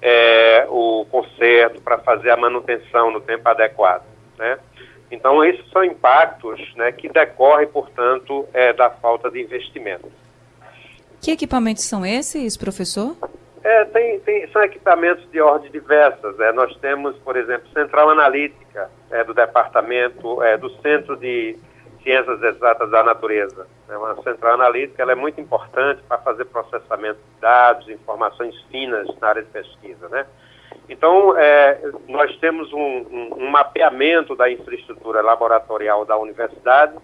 é, 0.00 0.66
o 0.68 1.06
conserto, 1.08 1.80
para 1.80 1.98
fazer 1.98 2.30
a 2.30 2.36
manutenção 2.36 3.12
no 3.12 3.20
tempo 3.20 3.48
adequado. 3.48 4.02
Né? 4.36 4.58
Então, 5.12 5.44
esses 5.44 5.68
são 5.70 5.84
impactos 5.84 6.58
né, 6.74 6.90
que 6.90 7.06
decorrem, 7.06 7.68
portanto, 7.68 8.48
é, 8.54 8.72
da 8.72 8.88
falta 8.88 9.30
de 9.30 9.42
investimento. 9.42 10.10
Que 11.20 11.30
equipamentos 11.32 11.84
são 11.84 12.04
esses, 12.04 12.56
professor? 12.56 13.14
É, 13.62 13.84
tem, 13.84 14.18
tem, 14.20 14.48
são 14.48 14.62
equipamentos 14.62 15.30
de 15.30 15.38
ordem 15.38 15.70
diversas. 15.70 16.40
É, 16.40 16.50
nós 16.52 16.74
temos, 16.78 17.14
por 17.18 17.36
exemplo, 17.36 17.68
central 17.74 18.08
analítica 18.08 18.90
é, 19.10 19.22
do 19.22 19.34
departamento, 19.34 20.42
é, 20.42 20.56
do 20.56 20.70
Centro 20.80 21.14
de 21.18 21.58
Ciências 22.02 22.42
Exatas 22.42 22.90
da 22.90 23.04
Natureza. 23.04 23.66
É 23.90 23.96
uma 23.96 24.16
central 24.22 24.54
analítica, 24.54 25.02
ela 25.02 25.12
é 25.12 25.14
muito 25.14 25.38
importante 25.38 26.02
para 26.08 26.16
fazer 26.18 26.46
processamento 26.46 27.20
de 27.34 27.40
dados, 27.40 27.86
informações 27.90 28.58
finas 28.70 29.06
na 29.20 29.28
área 29.28 29.42
de 29.42 29.50
pesquisa, 29.50 30.08
né? 30.08 30.24
Então, 30.92 31.34
é, 31.38 31.80
nós 32.06 32.36
temos 32.36 32.70
um, 32.70 32.78
um, 32.78 33.34
um, 33.38 33.50
mapeamento 33.50 34.36
da 34.36 34.50
infraestrutura 34.50 35.22
laboratorial 35.22 36.04
da 36.04 36.18
universidade 36.18 36.94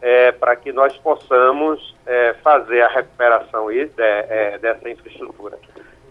é, 0.00 0.32
para 0.32 0.56
que 0.56 0.72
nós 0.72 0.96
possamos 0.96 1.94
é, 2.04 2.34
fazer 2.42 2.82
a 2.82 2.88
recuperação 2.88 3.70
de, 3.70 3.88
é, 3.96 4.58
dessa 4.58 4.90
infraestrutura. 4.90 5.56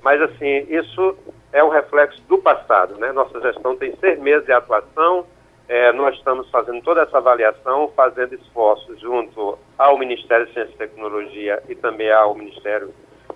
Mas, 0.01 0.21
assim, 0.21 0.65
isso 0.69 1.17
é 1.51 1.61
o 1.61 1.67
reflexo 1.67 2.21
do 2.29 2.37
passado, 2.37 2.95
né? 2.97 3.11
Nossa 3.11 3.41
gestão 3.41 3.75
tem 3.75 3.93
seis 3.97 4.17
meses 4.17 4.45
de 4.45 4.53
atuação, 4.53 5.25
é, 5.67 5.91
nós 5.91 6.15
estamos 6.15 6.49
fazendo 6.49 6.81
toda 6.81 7.01
essa 7.01 7.17
avaliação, 7.17 7.91
fazendo 7.93 8.35
esforços 8.35 8.99
junto 9.01 9.59
ao 9.77 9.97
Ministério 9.97 10.45
de 10.45 10.53
Ciência 10.53 10.73
e 10.73 10.77
Tecnologia 10.77 11.61
e 11.67 11.75
também 11.75 12.09
ao 12.09 12.33
Ministério 12.35 12.93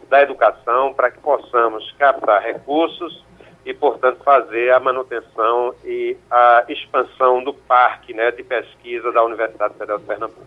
da 0.09 0.21
Educação 0.21 0.93
para 0.93 1.11
que 1.11 1.19
possamos 1.19 1.91
captar 1.99 2.41
recursos 2.41 3.25
e, 3.65 3.73
portanto, 3.73 4.23
fazer 4.23 4.71
a 4.71 4.79
manutenção 4.79 5.73
e 5.83 6.15
a 6.29 6.65
expansão 6.69 7.43
do 7.43 7.53
parque 7.53 8.13
né, 8.13 8.29
de 8.31 8.43
pesquisa 8.43 9.11
da 9.11 9.23
Universidade 9.23 9.73
Federal 9.73 9.97
de 9.97 10.05
Pernambuco. 10.05 10.45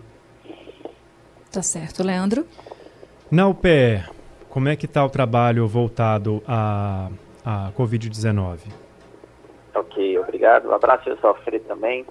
Tá 1.52 1.62
certo. 1.62 2.04
Leandro? 2.04 2.46
Na 3.30 3.48
UPE, 3.48 4.04
como 4.48 4.68
é 4.68 4.76
que 4.76 4.86
está 4.86 5.04
o 5.04 5.10
trabalho 5.10 5.66
voltado 5.66 6.42
à, 6.46 7.10
à 7.44 7.72
Covid-19? 7.76 8.60
Ok, 9.74 10.18
obrigado. 10.18 10.68
Um 10.68 10.74
abraço, 10.74 11.08
eu 11.08 11.18
Alfredo 11.22 11.64
também. 11.66 12.06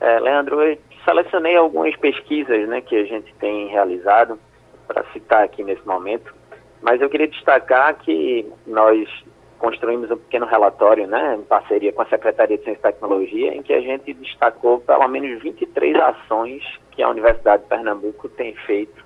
É, 0.00 0.20
Leandro, 0.20 0.62
eu 0.62 0.78
selecionei 1.04 1.56
algumas 1.56 1.96
pesquisas 1.96 2.68
né, 2.68 2.80
que 2.80 2.94
a 2.96 3.04
gente 3.04 3.34
tem 3.34 3.68
realizado 3.68 4.38
para 4.86 5.04
citar 5.12 5.44
aqui 5.44 5.62
nesse 5.62 5.86
momento, 5.86 6.32
mas 6.80 7.00
eu 7.00 7.10
queria 7.10 7.28
destacar 7.28 7.96
que 7.96 8.50
nós 8.66 9.08
construímos 9.60 10.10
um 10.10 10.16
pequeno 10.16 10.46
relatório, 10.46 11.06
né, 11.06 11.36
em 11.36 11.42
parceria 11.42 11.92
com 11.92 12.02
a 12.02 12.06
Secretaria 12.06 12.56
de 12.56 12.64
Ciência 12.64 12.80
e 12.80 12.92
Tecnologia, 12.92 13.54
em 13.54 13.62
que 13.62 13.74
a 13.74 13.80
gente 13.80 14.12
destacou 14.14 14.80
pelo 14.80 15.06
menos 15.06 15.40
23 15.42 15.96
ações 15.96 16.64
que 16.90 17.02
a 17.02 17.10
Universidade 17.10 17.62
de 17.62 17.68
Pernambuco 17.68 18.28
tem 18.30 18.54
feito 18.66 19.04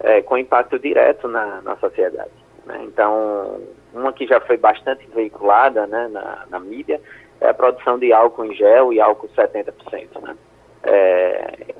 é, 0.00 0.20
com 0.20 0.36
impacto 0.36 0.78
direto 0.78 1.28
na, 1.28 1.62
na 1.62 1.76
sociedade. 1.76 2.32
Né? 2.66 2.80
Então, 2.82 3.60
uma 3.94 4.12
que 4.12 4.26
já 4.26 4.40
foi 4.40 4.56
bastante 4.56 5.06
veiculada 5.14 5.86
né, 5.86 6.08
na, 6.08 6.44
na, 6.50 6.58
mídia 6.58 7.00
é 7.40 7.48
a 7.48 7.54
produção 7.54 7.98
de 7.98 8.12
álcool 8.12 8.46
em 8.46 8.54
gel 8.54 8.92
e 8.92 9.00
álcool 9.00 9.28
70%. 9.28 10.20
Né? 10.20 10.36
É, 10.82 11.74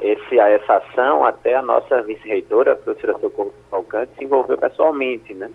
esse, 0.00 0.38
essa 0.38 0.74
ação, 0.76 1.24
até 1.24 1.56
a 1.56 1.62
nossa 1.62 2.02
vice-reitora, 2.02 2.72
a 2.72 2.76
professora 2.76 3.18
Socorro 3.18 3.52
Falcante, 3.68 4.12
se 4.16 4.24
envolveu 4.24 4.56
pessoalmente, 4.58 5.34
né? 5.34 5.50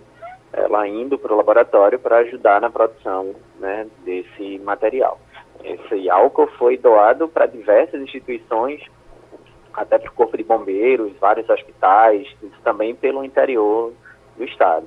Ela 0.52 0.86
indo 0.88 1.18
para 1.18 1.32
o 1.32 1.36
laboratório 1.36 1.98
para 1.98 2.18
ajudar 2.18 2.60
na 2.60 2.70
produção 2.70 3.34
né, 3.58 3.86
desse 4.04 4.58
material. 4.60 5.18
Esse 5.62 6.08
álcool 6.08 6.46
foi 6.58 6.76
doado 6.76 7.28
para 7.28 7.46
diversas 7.46 8.00
instituições, 8.00 8.80
até 9.74 9.98
para 9.98 10.10
o 10.10 10.14
Corpo 10.14 10.36
de 10.36 10.44
Bombeiros, 10.44 11.12
vários 11.20 11.48
hospitais, 11.48 12.26
também 12.64 12.94
pelo 12.94 13.24
interior 13.24 13.92
do 14.36 14.44
estado. 14.44 14.86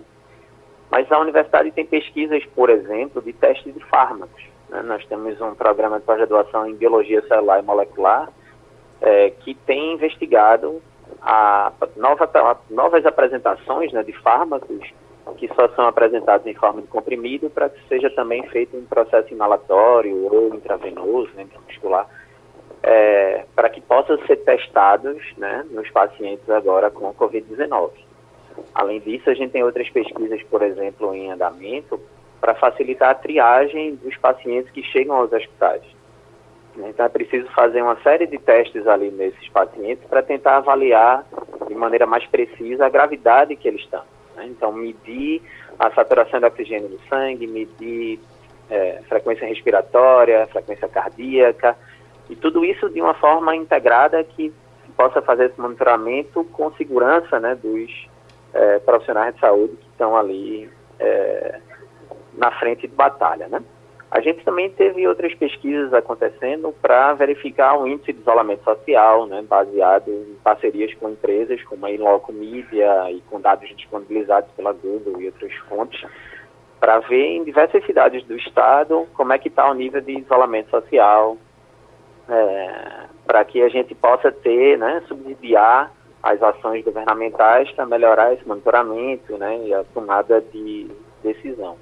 Mas 0.89 1.09
a 1.11 1.19
universidade 1.19 1.71
tem 1.71 1.85
pesquisas, 1.85 2.43
por 2.55 2.69
exemplo, 2.69 3.21
de 3.21 3.31
testes 3.33 3.73
de 3.73 3.79
fármacos. 3.85 4.43
Né? 4.69 4.81
Nós 4.81 5.05
temos 5.05 5.39
um 5.39 5.55
programa 5.55 5.99
de 5.99 6.05
pós-graduação 6.05 6.67
em 6.67 6.75
Biologia 6.75 7.21
Celular 7.27 7.59
e 7.59 7.65
Molecular 7.65 8.29
é, 9.01 9.31
que 9.31 9.55
tem 9.55 9.93
investigado 9.93 10.81
a 11.21 11.71
nova, 11.95 12.59
novas 12.69 13.05
apresentações 13.05 13.91
né, 13.91 14.03
de 14.03 14.13
fármacos 14.13 14.91
que 15.37 15.47
só 15.55 15.67
são 15.69 15.87
apresentados 15.87 16.45
em 16.47 16.53
forma 16.53 16.81
de 16.81 16.87
comprimido 16.87 17.49
para 17.49 17.69
que 17.69 17.79
seja 17.87 18.09
também 18.09 18.43
feito 18.47 18.75
um 18.75 18.85
processo 18.85 19.33
inalatório 19.33 20.31
ou 20.31 20.53
intravenoso, 20.55 21.29
né, 21.35 21.43
intramuscular, 21.43 22.07
é, 22.83 23.45
para 23.55 23.69
que 23.69 23.81
possam 23.81 24.17
ser 24.25 24.37
testados 24.37 25.21
né, 25.37 25.65
nos 25.69 25.89
pacientes 25.91 26.49
agora 26.49 26.89
com 26.89 27.13
Covid-19. 27.13 27.91
Além 28.73 28.99
disso, 28.99 29.29
a 29.29 29.33
gente 29.33 29.51
tem 29.51 29.63
outras 29.63 29.89
pesquisas, 29.89 30.41
por 30.43 30.61
exemplo, 30.61 31.13
em 31.13 31.31
andamento, 31.31 31.99
para 32.39 32.55
facilitar 32.55 33.09
a 33.09 33.15
triagem 33.15 33.95
dos 33.95 34.17
pacientes 34.17 34.71
que 34.71 34.83
chegam 34.83 35.15
aos 35.15 35.31
hospitais. 35.31 35.83
Então 36.75 37.05
é 37.05 37.09
preciso 37.09 37.47
fazer 37.51 37.81
uma 37.81 37.97
série 38.01 38.25
de 38.25 38.37
testes 38.37 38.87
ali 38.87 39.11
nesses 39.11 39.47
pacientes 39.49 40.05
para 40.05 40.23
tentar 40.23 40.57
avaliar 40.57 41.25
de 41.67 41.75
maneira 41.75 42.05
mais 42.05 42.25
precisa 42.27 42.85
a 42.85 42.89
gravidade 42.89 43.55
que 43.55 43.67
eles 43.67 43.81
estão. 43.81 44.03
Né? 44.41 44.47
Então, 44.47 44.71
medir 44.71 45.41
a 45.79 45.91
saturação 45.91 46.39
de 46.39 46.45
oxigênio 46.45 46.89
no 46.89 46.99
sangue, 47.07 47.47
medir 47.47 48.19
é, 48.69 49.01
frequência 49.07 49.47
respiratória, 49.47 50.47
frequência 50.47 50.87
cardíaca, 50.87 51.77
e 52.29 52.35
tudo 52.35 52.65
isso 52.65 52.89
de 52.89 53.01
uma 53.01 53.13
forma 53.13 53.55
integrada 53.55 54.23
que 54.23 54.53
possa 54.95 55.21
fazer 55.21 55.45
esse 55.45 55.59
monitoramento 55.59 56.43
com 56.45 56.71
segurança 56.73 57.39
né, 57.39 57.55
dos 57.55 58.07
é, 58.53 58.79
profissionais 58.79 59.33
de 59.35 59.41
saúde 59.41 59.75
que 59.75 59.87
estão 59.87 60.15
ali 60.15 60.69
é, 60.99 61.59
na 62.33 62.51
frente 62.51 62.87
de 62.87 62.95
batalha. 62.95 63.47
Né? 63.47 63.61
A 64.11 64.19
gente 64.19 64.43
também 64.43 64.69
teve 64.69 65.07
outras 65.07 65.33
pesquisas 65.33 65.93
acontecendo 65.93 66.75
para 66.81 67.13
verificar 67.13 67.79
o 67.79 67.87
índice 67.87 68.11
de 68.11 68.19
isolamento 68.19 68.61
social, 68.61 69.25
né, 69.25 69.41
baseado 69.41 70.11
em 70.11 70.35
parcerias 70.43 70.93
com 70.95 71.09
empresas 71.09 71.63
como 71.63 71.85
a 71.85 71.91
Inloco 71.91 72.33
Media 72.33 73.09
e 73.09 73.21
com 73.29 73.39
dados 73.39 73.69
disponibilizados 73.69 74.51
pela 74.51 74.73
Google 74.73 75.21
e 75.21 75.27
outras 75.27 75.53
fontes, 75.69 76.05
para 76.77 76.99
ver 76.99 77.37
em 77.37 77.45
diversas 77.45 77.85
cidades 77.85 78.21
do 78.25 78.35
estado 78.35 79.07
como 79.13 79.31
é 79.31 79.37
que 79.37 79.47
está 79.47 79.71
o 79.71 79.73
nível 79.73 80.01
de 80.01 80.19
isolamento 80.19 80.69
social, 80.71 81.37
é, 82.27 83.05
para 83.25 83.45
que 83.45 83.61
a 83.61 83.69
gente 83.69 83.95
possa 83.95 84.29
ter, 84.29 84.77
né, 84.77 85.01
subsidiar 85.07 85.89
as 86.21 86.43
ações 86.43 86.83
governamentais 86.83 87.71
para 87.71 87.85
melhorar 87.85 88.33
esse 88.33 88.45
monitoramento 88.45 89.37
né, 89.37 89.57
e 89.67 89.73
a 89.73 89.85
tomada 89.85 90.41
de 90.41 90.91
decisão. 91.23 91.77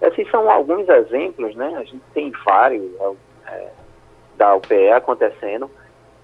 Esses 0.00 0.30
são 0.30 0.48
alguns 0.50 0.88
exemplos, 0.88 1.54
né? 1.56 1.74
A 1.76 1.84
gente 1.84 2.02
tem 2.14 2.32
vários 2.44 2.84
é, 3.46 3.68
da 4.36 4.54
UPE 4.54 4.90
acontecendo 4.90 5.70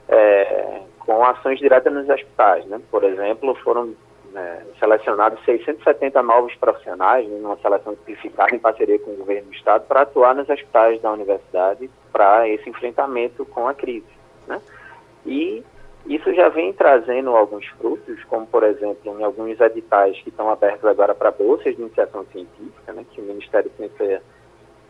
é, 0.08 0.80
com 1.00 1.24
ações 1.24 1.58
diretas 1.58 1.92
nos 1.92 2.08
hospitais, 2.08 2.64
né? 2.66 2.80
Por 2.90 3.02
exemplo, 3.04 3.54
foram 3.56 3.94
é, 4.34 4.62
selecionados 4.78 5.42
670 5.44 6.22
novos 6.22 6.54
profissionais, 6.56 7.26
né, 7.28 7.38
numa 7.38 7.56
seleção 7.58 7.94
simplificada 7.94 8.54
em 8.54 8.58
parceria 8.58 8.98
com 8.98 9.12
o 9.12 9.16
governo 9.16 9.48
do 9.48 9.54
estado, 9.54 9.86
para 9.86 10.02
atuar 10.02 10.34
nos 10.34 10.48
hospitais 10.48 11.00
da 11.00 11.12
universidade 11.12 11.90
para 12.12 12.48
esse 12.48 12.68
enfrentamento 12.68 13.44
com 13.46 13.68
a 13.68 13.74
crise, 13.74 14.06
né? 14.46 14.60
E 15.26 15.64
isso 16.06 16.34
já 16.34 16.48
vem 16.50 16.72
trazendo 16.72 17.30
alguns 17.30 17.66
frutos, 17.78 18.22
como 18.24 18.46
por 18.46 18.62
exemplo 18.62 19.18
em 19.18 19.24
alguns 19.24 19.58
editais 19.58 20.20
que 20.20 20.28
estão 20.28 20.50
abertos 20.50 20.84
agora 20.84 21.14
para 21.14 21.30
bolsas 21.30 21.74
de 21.74 21.80
iniciação 21.80 22.26
científica, 22.26 22.92
né, 22.92 23.04
que 23.10 23.20
o 23.20 23.24
Ministério 23.24 23.70
de 23.70 23.76
Ciência 23.76 24.22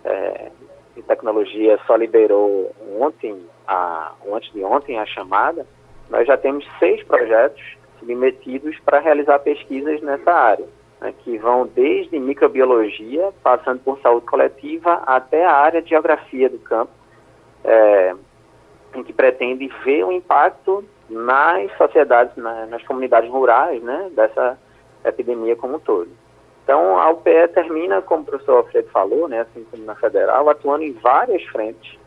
é, 0.04 0.50
e 0.96 1.02
Tecnologia 1.02 1.78
só 1.86 1.94
liberou 1.94 2.72
ontem, 2.98 3.46
a, 3.66 4.12
antes 4.32 4.52
de 4.52 4.64
ontem 4.64 4.98
a 4.98 5.06
chamada, 5.06 5.66
nós 6.10 6.26
já 6.26 6.36
temos 6.36 6.66
seis 6.80 7.02
projetos 7.04 7.62
submetidos 8.00 8.76
para 8.80 8.98
realizar 8.98 9.38
pesquisas 9.38 10.00
nessa 10.02 10.32
área, 10.32 10.66
né, 11.00 11.14
que 11.22 11.38
vão 11.38 11.64
desde 11.64 12.18
microbiologia, 12.18 13.32
passando 13.40 13.80
por 13.80 14.00
saúde 14.00 14.26
coletiva, 14.26 14.94
até 15.06 15.44
a 15.44 15.52
área 15.52 15.80
de 15.80 15.90
geografia 15.90 16.50
do 16.50 16.58
campo, 16.58 16.92
é, 17.62 18.14
em 18.96 19.02
que 19.04 19.12
pretende 19.12 19.68
ver 19.84 20.04
o 20.04 20.10
impacto 20.10 20.84
nas 21.08 21.70
sociedades, 21.76 22.34
na, 22.36 22.66
nas 22.66 22.82
comunidades 22.82 23.30
rurais, 23.30 23.82
né, 23.82 24.10
dessa 24.14 24.58
epidemia 25.04 25.56
como 25.56 25.76
um 25.76 25.80
todo. 25.80 26.08
Então, 26.62 26.98
a 26.98 27.10
UPE 27.10 27.48
termina, 27.52 28.00
como 28.00 28.22
o 28.22 28.26
professor 28.26 28.56
Alfredo 28.56 28.88
falou, 28.88 29.28
né, 29.28 29.40
assim 29.40 29.64
como 29.70 29.84
na 29.84 29.94
federal, 29.94 30.48
atuando 30.48 30.82
em 30.82 30.92
várias 30.92 31.42
frentes 31.44 31.98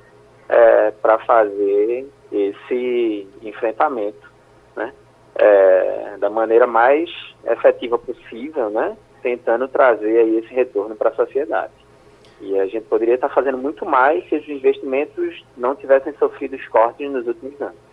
é, 0.50 0.92
para 0.92 1.20
fazer 1.20 2.08
esse 2.32 3.28
enfrentamento, 3.44 4.32
né, 4.76 4.92
é, 5.36 6.18
da 6.20 6.30
maneira 6.30 6.66
mais 6.66 7.10
efetiva 7.46 8.00
possível, 8.00 8.70
né, 8.72 8.98
tentando 9.22 9.68
trazer 9.68 10.20
aí 10.20 10.38
esse 10.38 10.54
retorno 10.54 10.96
para 10.96 11.10
a 11.10 11.16
sociedade. 11.16 11.74
E 12.42 12.60
a 12.60 12.66
gente 12.66 12.86
poderia 12.86 13.16
estar 13.16 13.30
fazendo 13.30 13.58
muito 13.58 13.86
mais 13.86 14.28
se 14.30 14.36
os 14.36 14.48
investimentos 14.48 15.44
não 15.56 15.76
tivessem 15.76 16.14
sofrido 16.14 16.56
os 16.56 16.68
cortes 16.68 17.10
nos 17.12 17.28
últimos 17.28 17.60
anos. 17.62 17.87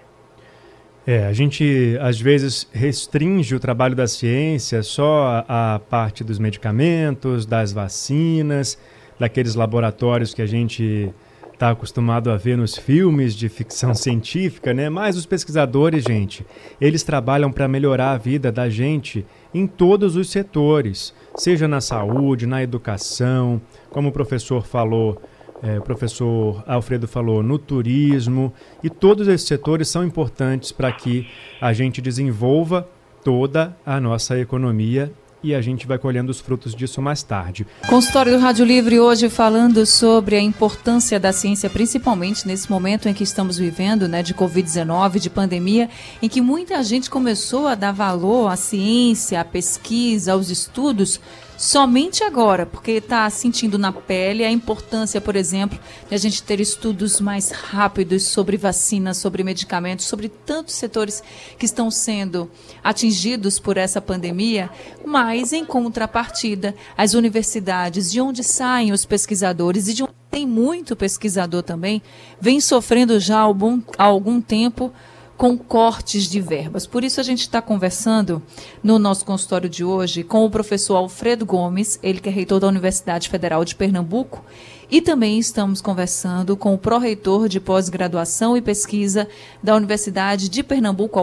É, 1.06 1.26
a 1.26 1.32
gente 1.34 1.99
às 2.00 2.18
vezes 2.18 2.66
restringe 2.73 3.54
o 3.54 3.61
trabalho 3.61 3.94
da 3.94 4.06
ciência 4.06 4.82
só 4.82 5.44
à 5.46 5.78
parte 5.78 6.25
dos 6.25 6.38
medicamentos, 6.38 7.44
das 7.44 7.73
vacinas, 7.73 8.78
daqueles 9.18 9.54
laboratórios 9.54 10.32
que 10.32 10.40
a 10.40 10.46
gente 10.46 11.12
está 11.52 11.70
acostumado 11.70 12.30
a 12.30 12.37
ver 12.37 12.56
nos 12.56 12.76
filmes 12.76 13.34
de 13.34 13.50
ficção 13.50 13.92
científica, 13.94 14.73
né? 14.73 14.88
Mas 14.88 15.14
os 15.16 15.26
pesquisadores, 15.26 16.04
gente, 16.04 16.44
eles 16.80 17.02
trabalham 17.02 17.52
para 17.52 17.68
melhorar 17.68 18.12
a 18.12 18.18
vida 18.18 18.50
da 18.50 18.70
gente 18.70 19.26
em 19.52 19.66
todos 19.66 20.16
os 20.16 20.30
setores, 20.30 21.14
seja 21.37 21.69
na 21.69 21.82
saúde, 21.82 22.47
na 22.47 22.62
educação, 22.62 23.60
como 23.90 24.08
o 24.08 24.12
professor 24.12 24.67
falou, 24.67 25.21
é, 25.64 25.78
o 25.78 25.82
professor 25.82 26.62
Alfredo 26.66 27.08
falou, 27.08 27.42
no 27.42 27.58
turismo, 27.58 28.52
e 28.82 28.90
todos 28.90 29.26
esses 29.26 29.48
setores 29.48 29.88
são 29.88 30.04
importantes 30.04 30.70
para 30.70 30.92
que 30.92 31.26
a 31.58 31.72
gente 31.72 32.02
desenvolva 32.02 32.86
toda 33.24 33.74
a 33.86 33.98
nossa 33.98 34.38
economia 34.38 35.10
e 35.42 35.54
a 35.54 35.62
gente 35.62 35.86
vai 35.86 35.98
colhendo 35.98 36.30
os 36.30 36.40
frutos 36.40 36.74
disso 36.74 37.00
mais 37.00 37.22
tarde. 37.22 37.66
Consultório 37.88 38.32
do 38.32 38.38
Rádio 38.38 38.64
Livre 38.64 39.00
hoje 39.00 39.28
falando 39.30 39.84
sobre 39.86 40.36
a 40.36 40.40
importância 40.40 41.18
da 41.18 41.32
ciência, 41.32 41.68
principalmente 41.70 42.46
nesse 42.46 42.70
momento 42.70 43.08
em 43.08 43.14
que 43.14 43.22
estamos 43.22 43.58
vivendo, 43.58 44.06
né, 44.08 44.22
de 44.22 44.34
Covid-19, 44.34 45.18
de 45.18 45.30
pandemia, 45.30 45.88
em 46.20 46.28
que 46.28 46.40
muita 46.40 46.82
gente 46.82 47.08
começou 47.08 47.66
a 47.66 47.74
dar 47.74 47.92
valor 47.92 48.48
à 48.50 48.56
ciência, 48.56 49.40
à 49.40 49.44
pesquisa, 49.44 50.32
aos 50.32 50.50
estudos 50.50 51.20
somente 51.56 52.23
agora, 52.25 52.67
porque 52.67 52.93
está 52.93 53.28
sentindo 53.30 53.78
na 53.78 53.93
pele 53.93 54.45
a 54.45 54.50
importância, 54.50 55.21
por 55.21 55.36
exemplo, 55.36 55.78
de 56.08 56.14
a 56.14 56.19
gente 56.19 56.43
ter 56.43 56.60
estudos 56.60 57.21
mais 57.21 57.50
rápidos 57.50 58.25
sobre 58.25 58.56
vacinas, 58.56 59.17
sobre 59.17 59.45
medicamentos, 59.45 60.06
sobre 60.06 60.28
tantos 60.28 60.75
setores 60.75 61.23
que 61.58 61.67
estão 61.67 61.90
sendo 61.90 62.50
atingidos 62.82 63.58
por 63.58 63.76
essa 63.76 64.00
pandemia, 64.00 64.71
mas 65.04 65.52
em 65.52 65.64
contrapartida, 65.64 66.75
as 66.97 67.14
universidades, 67.14 68.10
de 68.10 68.21
onde 68.21 68.43
saem 68.43 68.93
os 68.93 69.04
pesquisadores 69.04 69.88
e 69.88 69.95
de 69.95 70.02
onde 70.02 70.12
tem 70.30 70.47
muito 70.47 70.97
pesquisador 70.97 71.62
também, 71.62 72.02
vem 72.40 72.60
sofrendo 72.60 73.21
já 73.21 73.38
há 73.38 74.04
algum 74.04 74.40
tempo 74.40 74.93
com 75.36 75.58
cortes 75.58 76.25
de 76.25 76.40
verbas. 76.40 76.86
Por 76.86 77.02
isso 77.02 77.20
a 77.20 77.25
gente 77.25 77.40
está 77.40 77.60
conversando 77.60 78.42
no 78.82 78.99
nosso 78.99 79.25
consultório 79.25 79.68
de 79.68 79.84
hoje 79.84 80.23
com 80.23 80.44
o 80.44 80.50
professor 80.50 80.97
Alfredo 80.97 81.44
Gomes, 81.44 81.99
ele 82.02 82.20
que 82.20 82.28
é 82.28 82.32
reitor 82.32 82.60
da 82.60 82.68
Universidade 82.68 83.28
Federal 83.28 83.64
de 83.64 83.75
Pernambuco, 83.75 84.44
e 84.90 85.00
também 85.00 85.38
estamos 85.38 85.80
conversando 85.80 86.56
com 86.56 86.75
o 86.75 86.78
pró-reitor 86.78 87.49
de 87.49 87.58
pós-graduação 87.58 88.56
e 88.56 88.62
pesquisa 88.62 89.26
da 89.62 89.75
Universidade 89.75 90.49
de 90.49 90.62
Pernambuco, 90.62 91.18
a 91.18 91.23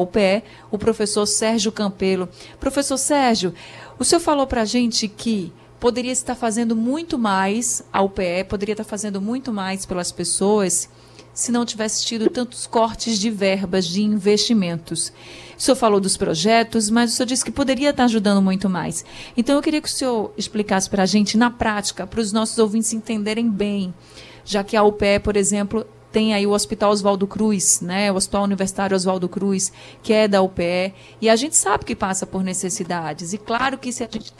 o 0.71 0.77
professor 0.77 1.25
Sérgio 1.25 1.71
Campelo. 1.71 2.27
Professor 2.59 2.97
Sérgio, 2.97 3.53
o 3.97 4.03
senhor 4.03 4.19
falou 4.19 4.45
para 4.45 4.63
a 4.63 4.65
gente 4.65 5.07
que 5.07 5.53
poderia 5.79 6.11
estar 6.11 6.35
fazendo 6.35 6.75
muito 6.75 7.17
mais, 7.17 7.83
a 7.93 8.01
UPE 8.01 8.43
poderia 8.49 8.73
estar 8.73 8.83
fazendo 8.83 9.21
muito 9.21 9.53
mais 9.53 9.85
pelas 9.85 10.11
pessoas 10.11 10.89
se 11.33 11.51
não 11.51 11.65
tivesse 11.65 12.05
tido 12.05 12.29
tantos 12.29 12.67
cortes 12.67 13.19
de 13.19 13.29
verbas 13.29 13.85
de 13.87 14.01
investimentos. 14.01 15.11
O 15.57 15.61
senhor 15.61 15.75
falou 15.75 15.99
dos 15.99 16.17
projetos, 16.17 16.89
mas 16.89 17.13
o 17.13 17.15
senhor 17.15 17.27
disse 17.27 17.45
que 17.45 17.51
poderia 17.51 17.91
estar 17.91 18.05
ajudando 18.05 18.41
muito 18.41 18.69
mais. 18.69 19.05
Então 19.37 19.55
eu 19.55 19.61
queria 19.61 19.81
que 19.81 19.87
o 19.87 19.91
senhor 19.91 20.33
explicasse 20.37 20.89
para 20.89 21.03
a 21.03 21.05
gente, 21.05 21.37
na 21.37 21.49
prática, 21.49 22.05
para 22.05 22.19
os 22.19 22.33
nossos 22.33 22.57
ouvintes 22.57 22.93
entenderem 22.93 23.49
bem, 23.49 23.93
já 24.43 24.63
que 24.63 24.75
a 24.75 24.83
UPE, 24.83 25.19
por 25.23 25.37
exemplo, 25.37 25.85
tem 26.11 26.33
aí 26.33 26.45
o 26.45 26.51
Hospital 26.51 26.91
Oswaldo 26.91 27.25
Cruz, 27.25 27.79
né? 27.79 28.11
O 28.11 28.15
Hospital 28.15 28.43
Universitário 28.43 28.95
Oswaldo 28.95 29.29
Cruz, 29.29 29.71
que 30.03 30.11
é 30.11 30.27
da 30.27 30.41
UPE, 30.41 30.93
e 31.21 31.29
a 31.29 31.35
gente 31.35 31.55
sabe 31.55 31.85
que 31.85 31.95
passa 31.95 32.25
por 32.25 32.43
necessidades. 32.43 33.31
E 33.31 33.37
claro 33.37 33.77
que 33.77 33.93
se 33.93 34.03
a 34.03 34.09
gente 34.11 34.33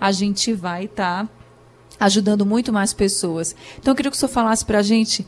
a 0.00 0.10
gente 0.10 0.54
vai 0.54 0.86
estar 0.86 1.26
tá 1.26 1.30
ajudando 2.00 2.46
muito 2.46 2.72
mais 2.72 2.94
pessoas. 2.94 3.54
Então 3.78 3.92
eu 3.92 3.96
queria 3.96 4.10
que 4.10 4.16
o 4.16 4.20
senhor 4.20 4.32
falasse 4.32 4.64
para 4.64 4.78
a 4.78 4.82
gente 4.82 5.26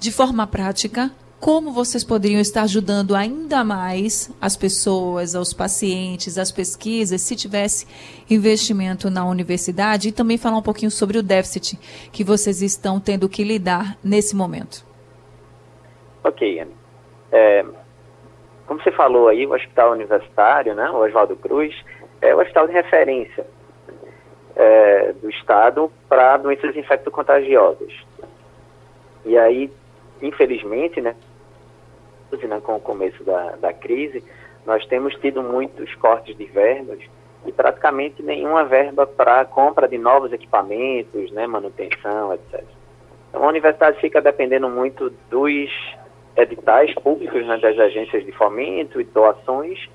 de 0.00 0.10
forma 0.10 0.46
prática, 0.46 1.10
como 1.38 1.72
vocês 1.72 2.02
poderiam 2.02 2.40
estar 2.40 2.62
ajudando 2.62 3.14
ainda 3.14 3.62
mais 3.62 4.34
as 4.40 4.56
pessoas, 4.56 5.34
os 5.34 5.52
pacientes, 5.52 6.38
as 6.38 6.50
pesquisas, 6.50 7.20
se 7.20 7.36
tivesse 7.36 7.86
investimento 8.30 9.10
na 9.10 9.26
universidade 9.26 10.08
e 10.08 10.12
também 10.12 10.38
falar 10.38 10.56
um 10.56 10.62
pouquinho 10.62 10.90
sobre 10.90 11.18
o 11.18 11.22
déficit 11.22 11.78
que 12.10 12.24
vocês 12.24 12.62
estão 12.62 12.98
tendo 12.98 13.28
que 13.28 13.44
lidar 13.44 13.98
nesse 14.02 14.34
momento. 14.34 14.86
Ok, 16.24 16.60
Anne. 16.60 16.74
É, 17.30 17.62
como 18.66 18.82
você 18.82 18.92
falou 18.92 19.28
aí, 19.28 19.46
o 19.46 19.52
Hospital 19.52 19.92
Universitário, 19.92 20.74
né, 20.74 20.90
o 20.90 21.04
Oswaldo 21.04 21.36
Cruz, 21.36 21.74
é 22.22 22.34
o 22.34 22.40
hospital 22.40 22.66
de 22.66 22.72
referência 22.72 23.46
é, 24.56 25.12
do 25.12 25.28
Estado 25.28 25.92
para 26.08 26.38
doenças 26.38 26.74
infecto-contagiosas. 26.74 27.92
E 29.26 29.36
aí 29.36 29.70
infelizmente, 30.22 31.00
né, 31.00 31.14
com 32.62 32.76
o 32.76 32.80
começo 32.80 33.22
da, 33.24 33.56
da 33.56 33.72
crise, 33.72 34.22
nós 34.64 34.84
temos 34.86 35.14
tido 35.16 35.42
muitos 35.42 35.94
cortes 35.96 36.36
de 36.36 36.44
verbas 36.44 37.00
e 37.46 37.52
praticamente 37.52 38.22
nenhuma 38.22 38.64
verba 38.64 39.06
para 39.06 39.44
compra 39.44 39.88
de 39.88 39.98
novos 39.98 40.32
equipamentos, 40.32 41.30
né, 41.32 41.46
manutenção, 41.46 42.34
etc. 42.34 42.64
Então 43.28 43.44
a 43.44 43.48
universidade 43.48 44.00
fica 44.00 44.20
dependendo 44.20 44.68
muito 44.68 45.10
dos 45.30 45.70
editais 46.36 46.94
públicos, 46.94 47.44
né, 47.46 47.58
das 47.58 47.78
agências 47.78 48.24
de 48.24 48.32
fomento 48.32 49.00
e 49.00 49.04
doações 49.04 49.88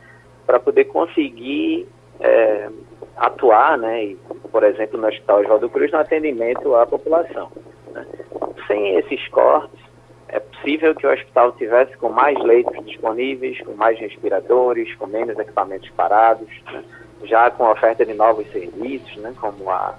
para 0.45 0.59
poder 0.59 0.85
conseguir 0.85 1.88
é, 2.19 2.69
atuar 3.17 3.77
né, 3.77 4.03
e 4.03 4.17
por 4.55 4.63
exemplo, 4.63 4.97
no 4.97 5.07
Hospital 5.07 5.41
Oswaldo 5.41 5.69
Cruz, 5.69 5.91
no 5.91 5.97
atendimento 5.97 6.73
à 6.75 6.85
população. 6.85 7.51
Né? 7.91 8.05
Sem 8.67 8.95
esses 8.95 9.27
cortes, 9.27 9.77
é 10.35 10.39
possível 10.41 10.93
que 10.93 11.07
o 11.07 11.13
hospital 11.13 11.53
tivesse 11.53 11.95
com 11.95 12.09
mais 12.09 12.37
leitos 12.43 12.85
disponíveis, 12.85 13.57
com 13.61 13.71
mais 13.73 13.97
respiradores, 13.97 14.93
com 14.95 15.07
menos 15.07 15.39
equipamentos 15.39 15.89
parados, 15.91 16.49
né? 16.65 16.83
já 17.23 17.49
com 17.49 17.63
a 17.65 17.71
oferta 17.71 18.05
de 18.05 18.13
novos 18.13 18.45
serviços, 18.51 19.15
né? 19.15 19.33
como 19.39 19.69
a, 19.69 19.95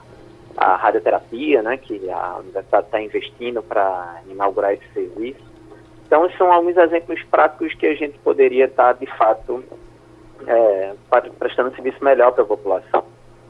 a 0.55 0.77
radioterapia, 0.77 1.63
né? 1.63 1.79
que 1.79 2.11
a 2.11 2.37
universidade 2.41 2.85
está 2.85 3.01
investindo 3.01 3.63
para 3.63 4.21
inaugurar 4.29 4.75
esse 4.75 4.87
serviço. 4.93 5.41
Então, 6.07 6.29
são 6.37 6.53
alguns 6.53 6.77
exemplos 6.77 7.23
práticos 7.31 7.75
que 7.75 7.87
a 7.87 7.95
gente 7.95 8.19
poderia 8.19 8.67
estar, 8.67 8.93
tá, 8.93 9.01
de 9.01 9.07
fato, 9.17 9.65
é, 10.47 10.93
prestando 11.39 11.75
serviço 11.75 12.05
melhor 12.05 12.33
para 12.33 12.43
a 12.43 12.47
população. 12.47 13.05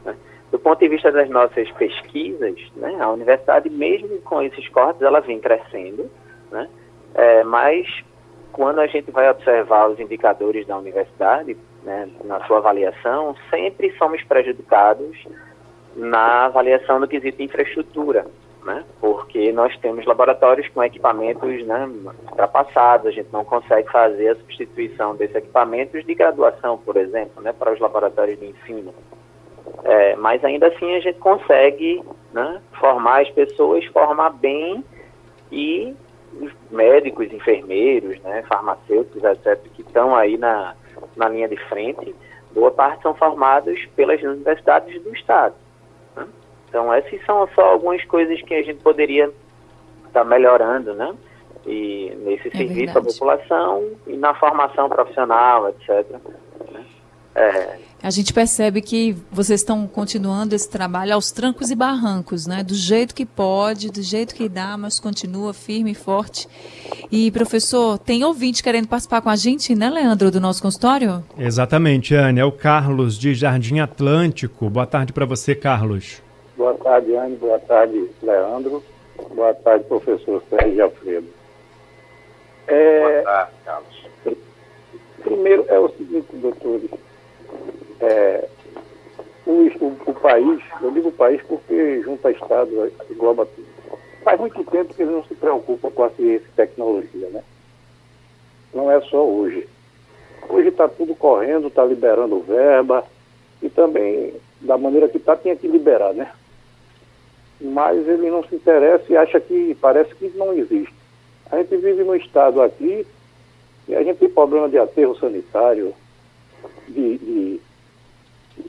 Né? 0.05 0.15
Do 0.51 0.57
ponto 0.57 0.79
de 0.79 0.87
vista 0.87 1.11
das 1.11 1.29
nossas 1.29 1.69
pesquisas, 1.71 2.55
né, 2.77 2.95
a 3.01 3.09
universidade, 3.11 3.69
mesmo 3.69 4.21
com 4.21 4.41
esses 4.41 4.69
cortes, 4.69 5.01
ela 5.01 5.19
vem 5.19 5.41
crescendo, 5.41 6.09
né? 6.51 6.69
É, 7.15 7.43
mas 7.43 7.87
quando 8.51 8.79
a 8.79 8.87
gente 8.87 9.11
vai 9.11 9.29
observar 9.29 9.89
os 9.89 9.99
indicadores 9.99 10.65
da 10.65 10.77
universidade, 10.77 11.55
né, 11.83 12.09
na 12.23 12.43
sua 12.45 12.57
avaliação, 12.57 13.35
sempre 13.49 13.95
somos 13.97 14.23
prejudicados 14.23 15.15
na 15.95 16.45
avaliação 16.45 16.99
do 16.99 17.07
quesito 17.07 17.41
infraestrutura, 17.41 18.25
né? 18.63 18.83
Porque 18.99 19.51
nós 19.51 19.75
temos 19.77 20.05
laboratórios 20.05 20.67
com 20.69 20.83
equipamentos 20.83 21.65
né, 21.65 21.89
ultrapassados, 22.29 23.07
a 23.07 23.11
gente 23.11 23.29
não 23.31 23.45
consegue 23.45 23.89
fazer 23.91 24.29
a 24.29 24.35
substituição 24.35 25.15
desses 25.15 25.35
equipamentos 25.35 26.05
de 26.05 26.13
graduação, 26.13 26.77
por 26.77 26.97
exemplo, 26.97 27.41
né, 27.41 27.53
para 27.53 27.73
os 27.73 27.79
laboratórios 27.79 28.39
de 28.39 28.47
ensino. 28.47 28.93
É, 29.83 30.15
mas 30.15 30.43
ainda 30.43 30.67
assim 30.67 30.95
a 30.95 30.99
gente 30.99 31.19
consegue 31.19 32.03
né, 32.33 32.61
formar 32.79 33.21
as 33.21 33.29
pessoas, 33.29 33.85
formar 33.85 34.31
bem 34.31 34.83
e 35.51 35.95
os 36.33 36.51
médicos, 36.69 37.31
enfermeiros, 37.31 38.19
né, 38.21 38.43
farmacêuticos, 38.47 39.23
etc., 39.23 39.59
que 39.73 39.81
estão 39.81 40.15
aí 40.15 40.37
na, 40.37 40.75
na 41.15 41.29
linha 41.29 41.47
de 41.47 41.57
frente, 41.67 42.15
boa 42.51 42.71
parte 42.71 43.01
são 43.01 43.13
formados 43.13 43.85
pelas 43.95 44.21
universidades 44.21 45.01
do 45.03 45.13
Estado. 45.13 45.55
Né? 46.15 46.27
Então, 46.69 46.93
essas 46.93 47.23
são 47.25 47.47
só 47.55 47.61
algumas 47.61 48.03
coisas 48.05 48.41
que 48.41 48.53
a 48.53 48.63
gente 48.63 48.81
poderia 48.81 49.25
estar 50.07 50.23
tá 50.23 50.23
melhorando, 50.23 50.93
né? 50.93 51.13
E 51.65 52.13
nesse 52.19 52.47
é 52.47 52.51
serviço 52.51 52.93
verdade. 52.93 52.97
à 52.97 53.01
população 53.01 53.91
e 54.07 54.15
na 54.15 54.33
formação 54.33 54.87
profissional, 54.87 55.69
etc. 55.69 56.05
Né? 56.71 56.85
É, 57.35 57.77
a 58.01 58.11
gente 58.11 58.31
percebe 58.31 58.79
que 58.79 59.15
vocês 59.31 59.61
estão 59.61 59.87
continuando 59.87 60.53
esse 60.53 60.69
trabalho 60.69 61.15
aos 61.15 61.31
trancos 61.31 61.71
e 61.71 61.75
barrancos, 61.75 62.45
né? 62.45 62.63
Do 62.63 62.75
jeito 62.75 63.15
que 63.15 63.25
pode, 63.25 63.91
do 63.91 64.03
jeito 64.03 64.35
que 64.35 64.47
dá, 64.47 64.77
mas 64.77 64.99
continua 64.99 65.51
firme 65.53 65.91
e 65.91 65.95
forte. 65.95 66.47
E, 67.11 67.31
professor, 67.31 67.97
tem 67.97 68.23
ouvinte 68.23 68.61
querendo 68.61 68.87
participar 68.87 69.21
com 69.21 69.29
a 69.29 69.35
gente, 69.35 69.73
né, 69.73 69.89
Leandro, 69.89 70.29
do 70.29 70.39
nosso 70.39 70.61
consultório? 70.61 71.23
Exatamente, 71.37 72.13
Anne. 72.13 72.39
É 72.39 72.45
o 72.45 72.51
Carlos, 72.51 73.17
de 73.17 73.33
Jardim 73.33 73.79
Atlântico. 73.79 74.69
Boa 74.69 74.85
tarde 74.85 75.11
para 75.11 75.25
você, 75.25 75.55
Carlos. 75.55 76.21
Boa 76.55 76.75
tarde, 76.75 77.15
Anne. 77.15 77.35
Boa 77.37 77.59
tarde, 77.59 78.09
Leandro. 78.21 78.83
Boa 79.33 79.55
tarde, 79.55 79.85
professor 79.85 80.43
Sérgio 80.51 80.83
Alfredo. 80.83 81.27
É... 82.67 82.99
Boa 82.99 83.23
tarde, 83.23 83.51
Carlos. 83.65 84.07
Primeiro, 85.23 85.65
é 85.67 85.79
o 85.79 85.89
seguinte, 85.89 86.27
doutores 86.33 86.89
é, 88.01 88.47
o, 89.45 89.51
o, 89.51 89.97
o, 90.05 90.13
país, 90.13 90.61
eu 90.81 90.91
digo 90.91 91.11
país 91.11 91.41
porque 91.47 92.01
junta 92.01 92.31
Estado, 92.31 92.91
engloba 93.09 93.45
tudo. 93.45 93.67
Faz 94.23 94.39
muito 94.39 94.63
tempo 94.65 94.93
que 94.93 95.01
eles 95.01 95.13
não 95.13 95.23
se 95.23 95.35
preocupam 95.35 95.89
com 95.89 96.03
a 96.03 96.09
ciência 96.11 96.45
e 96.45 96.55
tecnologia, 96.55 97.29
né? 97.29 97.43
Não 98.73 98.91
é 98.91 98.99
só 99.01 99.25
hoje. 99.25 99.67
Hoje 100.49 100.69
está 100.69 100.87
tudo 100.87 101.15
correndo, 101.15 101.67
está 101.67 101.83
liberando 101.85 102.41
verba 102.41 103.05
e 103.61 103.69
também, 103.69 104.33
da 104.61 104.77
maneira 104.77 105.07
que 105.07 105.17
está, 105.17 105.35
tinha 105.35 105.55
que 105.55 105.67
liberar, 105.67 106.13
né? 106.13 106.31
Mas 107.59 108.07
ele 108.07 108.29
não 108.29 108.43
se 108.43 108.55
interessa 108.55 109.05
e 109.09 109.17
acha 109.17 109.39
que 109.39 109.75
parece 109.81 110.13
que 110.15 110.29
não 110.35 110.53
existe. 110.53 110.93
A 111.49 111.57
gente 111.57 111.75
vive 111.77 112.03
no 112.03 112.15
estado 112.15 112.61
aqui 112.61 113.07
e 113.87 113.95
a 113.95 114.03
gente 114.03 114.17
tem 114.17 114.29
problema 114.29 114.67
de 114.67 114.77
aterro 114.77 115.17
sanitário, 115.17 115.93
de, 116.87 117.17
de 117.17 117.61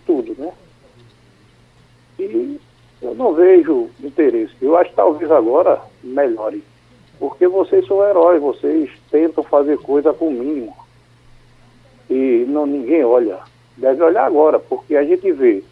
tudo, 0.07 0.35
né? 0.39 0.53
E 2.19 2.61
eu 3.01 3.15
não 3.15 3.33
vejo 3.33 3.89
interesse. 4.03 4.55
Eu 4.61 4.77
acho 4.77 4.91
que 4.91 4.97
talvez 4.97 5.31
agora 5.31 5.81
melhore. 6.03 6.63
Porque 7.19 7.47
vocês 7.47 7.87
são 7.87 8.05
heróis, 8.05 8.41
vocês 8.41 8.91
tentam 9.11 9.43
fazer 9.45 9.79
coisa 9.79 10.13
com 10.13 10.29
o 10.29 10.33
mínimo. 10.33 10.77
E 12.09 12.45
não, 12.49 12.67
ninguém 12.67 13.05
olha. 13.05 13.39
Deve 13.77 14.03
olhar 14.03 14.25
agora, 14.25 14.59
porque 14.59 14.97
a 14.97 15.05
gente 15.05 15.31
vê. 15.33 15.63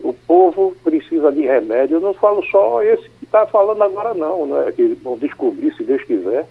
O 0.00 0.12
povo 0.12 0.76
precisa 0.82 1.30
de 1.32 1.42
remédio. 1.42 1.96
Eu 1.96 2.00
não 2.00 2.14
falo 2.14 2.42
só 2.46 2.82
esse 2.82 3.08
que 3.08 3.24
está 3.24 3.46
falando 3.46 3.82
agora, 3.82 4.14
não, 4.14 4.46
né? 4.46 4.72
Que 4.72 4.88
vão 5.02 5.16
descobrir, 5.16 5.74
se 5.74 5.84
Deus 5.84 6.02
quiser, 6.04 6.46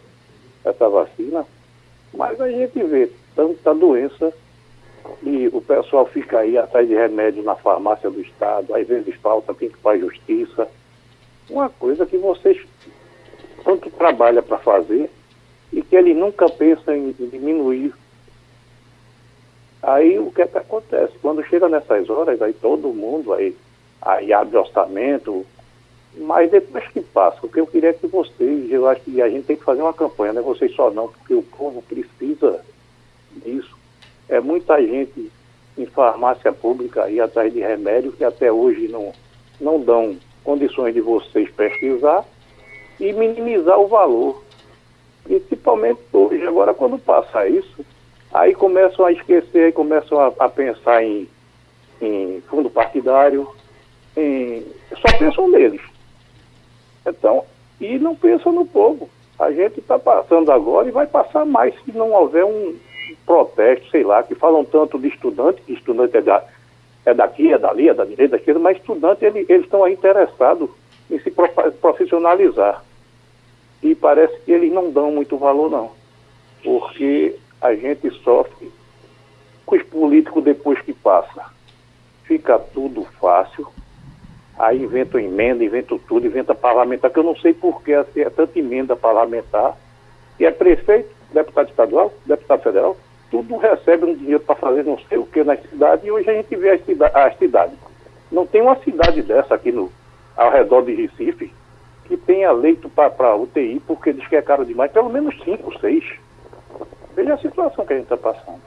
essa 0.64 0.90
vacina. 0.90 1.46
Mas 2.14 2.40
a 2.40 2.50
gente 2.50 2.82
vê 2.84 3.10
tanta 3.36 3.74
doença 3.74 4.34
e 5.22 5.48
o 5.48 5.62
pessoal 5.62 6.06
fica 6.06 6.40
aí 6.40 6.58
atrás 6.58 6.88
de 6.88 6.94
remédio 6.94 7.44
na 7.44 7.56
farmácia 7.56 8.10
do 8.10 8.22
Estado, 8.22 8.74
às 8.76 8.88
vezes 8.88 9.16
falta, 9.16 9.54
tem 9.54 9.70
que 9.70 9.78
para 9.78 9.98
justiça. 9.98 10.68
Uma 11.50 11.70
coisa 11.70 12.06
que 12.06 12.18
vocês 12.18 12.62
tanto 13.64 13.90
trabalham 13.92 14.44
para 14.44 14.58
fazer 14.58 15.10
e 15.72 15.82
que 15.82 15.96
eles 15.96 16.16
nunca 16.16 16.48
pensam 16.50 16.96
em 16.96 17.12
diminuir. 17.12 17.94
Aí 19.82 20.20
o 20.20 20.32
que, 20.32 20.42
é 20.42 20.48
que 20.48 20.58
acontece? 20.58 21.14
Quando 21.22 21.44
chega 21.44 21.68
nessas 21.68 22.10
horas, 22.10 22.42
aí 22.42 22.54
todo 22.54 22.94
mundo 22.94 23.34
aí, 23.34 23.56
aí 24.02 24.32
abre 24.32 24.58
orçamento, 24.58 25.46
mas 26.16 26.50
depois 26.52 26.88
que 26.90 27.02
passa, 27.02 27.46
o 27.46 27.50
que 27.50 27.60
eu 27.60 27.68
queria 27.68 27.90
é 27.90 27.94
que 27.94 28.08
vocês, 28.08 28.72
eu 28.72 28.88
acho 28.88 29.02
que 29.02 29.22
a 29.22 29.30
gente 29.30 29.46
tem 29.46 29.58
que 29.58 29.64
fazer 29.64 29.82
uma 29.82 29.94
campanha, 29.94 30.34
não 30.34 30.42
é 30.42 30.46
vocês 30.46 30.74
só 30.76 30.90
não, 30.92 31.10
porque 31.10 31.34
o 31.34 31.44
povo 31.44 31.82
precisa 31.82 32.64
disso 33.44 33.83
é 34.30 34.40
muita 34.40 34.82
gente 34.82 35.32
em 35.78 35.86
farmácia 35.86 36.52
pública 36.52 37.04
aí 37.04 37.20
atrás 37.20 37.52
de 37.52 37.60
remédio 37.60 38.12
que 38.12 38.24
até 38.24 38.52
hoje 38.52 38.88
não, 38.88 39.12
não 39.60 39.80
dão 39.80 40.18
condições 40.44 40.94
de 40.94 41.02
vocês 41.02 41.50
pesquisar 41.52 42.26
e 43.00 43.12
minimizar 43.14 43.80
o 43.80 43.88
valor. 43.88 44.44
Principalmente 45.24 46.02
hoje. 46.12 46.46
Agora, 46.46 46.74
quando 46.74 47.00
passa 47.00 47.48
isso, 47.48 47.86
aí 48.34 48.54
começam 48.54 49.06
a 49.06 49.12
esquecer, 49.12 49.74
começam 49.74 50.20
a, 50.20 50.34
a 50.40 50.50
pensar 50.50 51.04
em, 51.04 51.28
em 52.02 52.42
fundo 52.50 52.70
partidário, 52.70 53.48
em, 54.18 54.66
só 54.92 55.18
pensam 55.18 55.48
neles. 55.48 55.82
Então, 57.06 57.46
e 57.80 57.98
não 57.98 58.16
pensam 58.16 58.52
no 58.52 58.66
povo. 58.66 59.10
A 59.40 59.52
gente 59.52 59.80
está 59.80 59.98
passando 59.98 60.52
agora 60.52 60.88
e 60.88 60.92
vai 60.92 61.08
passar 61.08 61.46
mais 61.46 61.74
se 61.84 61.92
não 61.92 62.12
houver 62.12 62.46
um, 62.46 62.76
protestos, 63.34 63.90
sei 63.90 64.04
lá, 64.04 64.22
que 64.22 64.36
falam 64.36 64.64
tanto 64.64 65.00
de 65.00 65.08
estudante, 65.08 65.62
que 65.64 65.74
estudante 65.74 66.16
é, 66.16 66.22
da, 66.22 66.44
é 67.04 67.14
daqui, 67.16 67.52
é 67.52 67.58
dali, 67.58 67.90
é 67.90 67.94
da 67.94 68.06
direita, 68.06 68.34
da 68.34 68.38
esquerda, 68.38 68.60
mas 68.60 68.78
estudante, 68.78 69.26
ele, 69.26 69.44
eles 69.50 69.66
estão 69.66 69.88
interessados 69.88 70.70
em 71.10 71.18
se 71.20 71.32
profissionalizar. 71.82 72.84
E 73.82 73.96
parece 73.96 74.40
que 74.42 74.52
eles 74.52 74.72
não 74.72 74.92
dão 74.92 75.12
muito 75.12 75.36
valor, 75.36 75.70
não. 75.70 75.92
Porque 76.64 77.36
a 77.60 77.74
gente 77.74 78.10
sofre 78.24 78.72
com 79.66 79.76
os 79.76 79.84
políticos 79.84 80.44
depois 80.44 80.80
que 80.82 80.94
passa. 80.94 81.46
Fica 82.26 82.60
tudo 82.60 83.04
fácil. 83.20 83.68
Aí 84.60 84.84
inventa 84.84 85.20
emenda, 85.20 85.64
inventa 85.64 85.98
tudo, 86.08 86.28
inventa 86.28 86.54
parlamentar, 86.54 87.10
que 87.10 87.18
eu 87.18 87.24
não 87.24 87.36
sei 87.36 87.54
por 87.54 87.82
que 87.82 87.94
é 87.94 88.30
tanta 88.30 88.60
emenda 88.60 88.96
parlamentar. 88.96 89.76
E 90.40 90.46
é 90.46 90.52
prefeito, 90.52 91.10
deputado 91.34 91.70
estadual, 91.70 92.14
deputado 92.26 92.62
federal, 92.62 92.96
tudo 93.34 93.58
recebe 93.58 94.06
um 94.06 94.14
dinheiro 94.14 94.42
para 94.42 94.54
fazer 94.54 94.86
não 94.86 95.00
sei 95.10 95.18
o 95.18 95.26
que 95.26 95.44
na 95.44 95.58
cidade 95.58 96.06
e 96.06 96.12
hoje 96.12 96.30
a 96.30 96.34
gente 96.34 96.56
vê 96.56 96.70
as 96.70 96.86
cidades. 96.86 97.40
Cidade. 97.40 97.74
Não 98.32 98.46
tem 98.46 98.62
uma 98.62 98.76
cidade 98.76 99.24
dessa 99.24 99.56
aqui 99.56 99.72
no, 99.72 99.92
ao 100.38 100.52
redor 100.52 100.84
de 100.84 100.94
Recife 100.94 101.52
que 102.06 102.16
tenha 102.16 102.52
leito 102.52 102.88
para 102.90 103.36
UTI 103.36 103.82
porque 103.88 104.14
diz 104.14 104.28
que 104.28 104.36
é 104.36 104.42
caro 104.44 104.64
demais, 104.64 104.92
pelo 104.92 105.10
menos 105.10 105.36
cinco, 105.44 105.76
seis. 105.80 106.04
Veja 107.16 107.34
a 107.34 107.38
situação 107.40 107.84
que 107.84 107.94
a 107.94 107.96
gente 107.96 108.06
está 108.06 108.18
passando. 108.18 108.62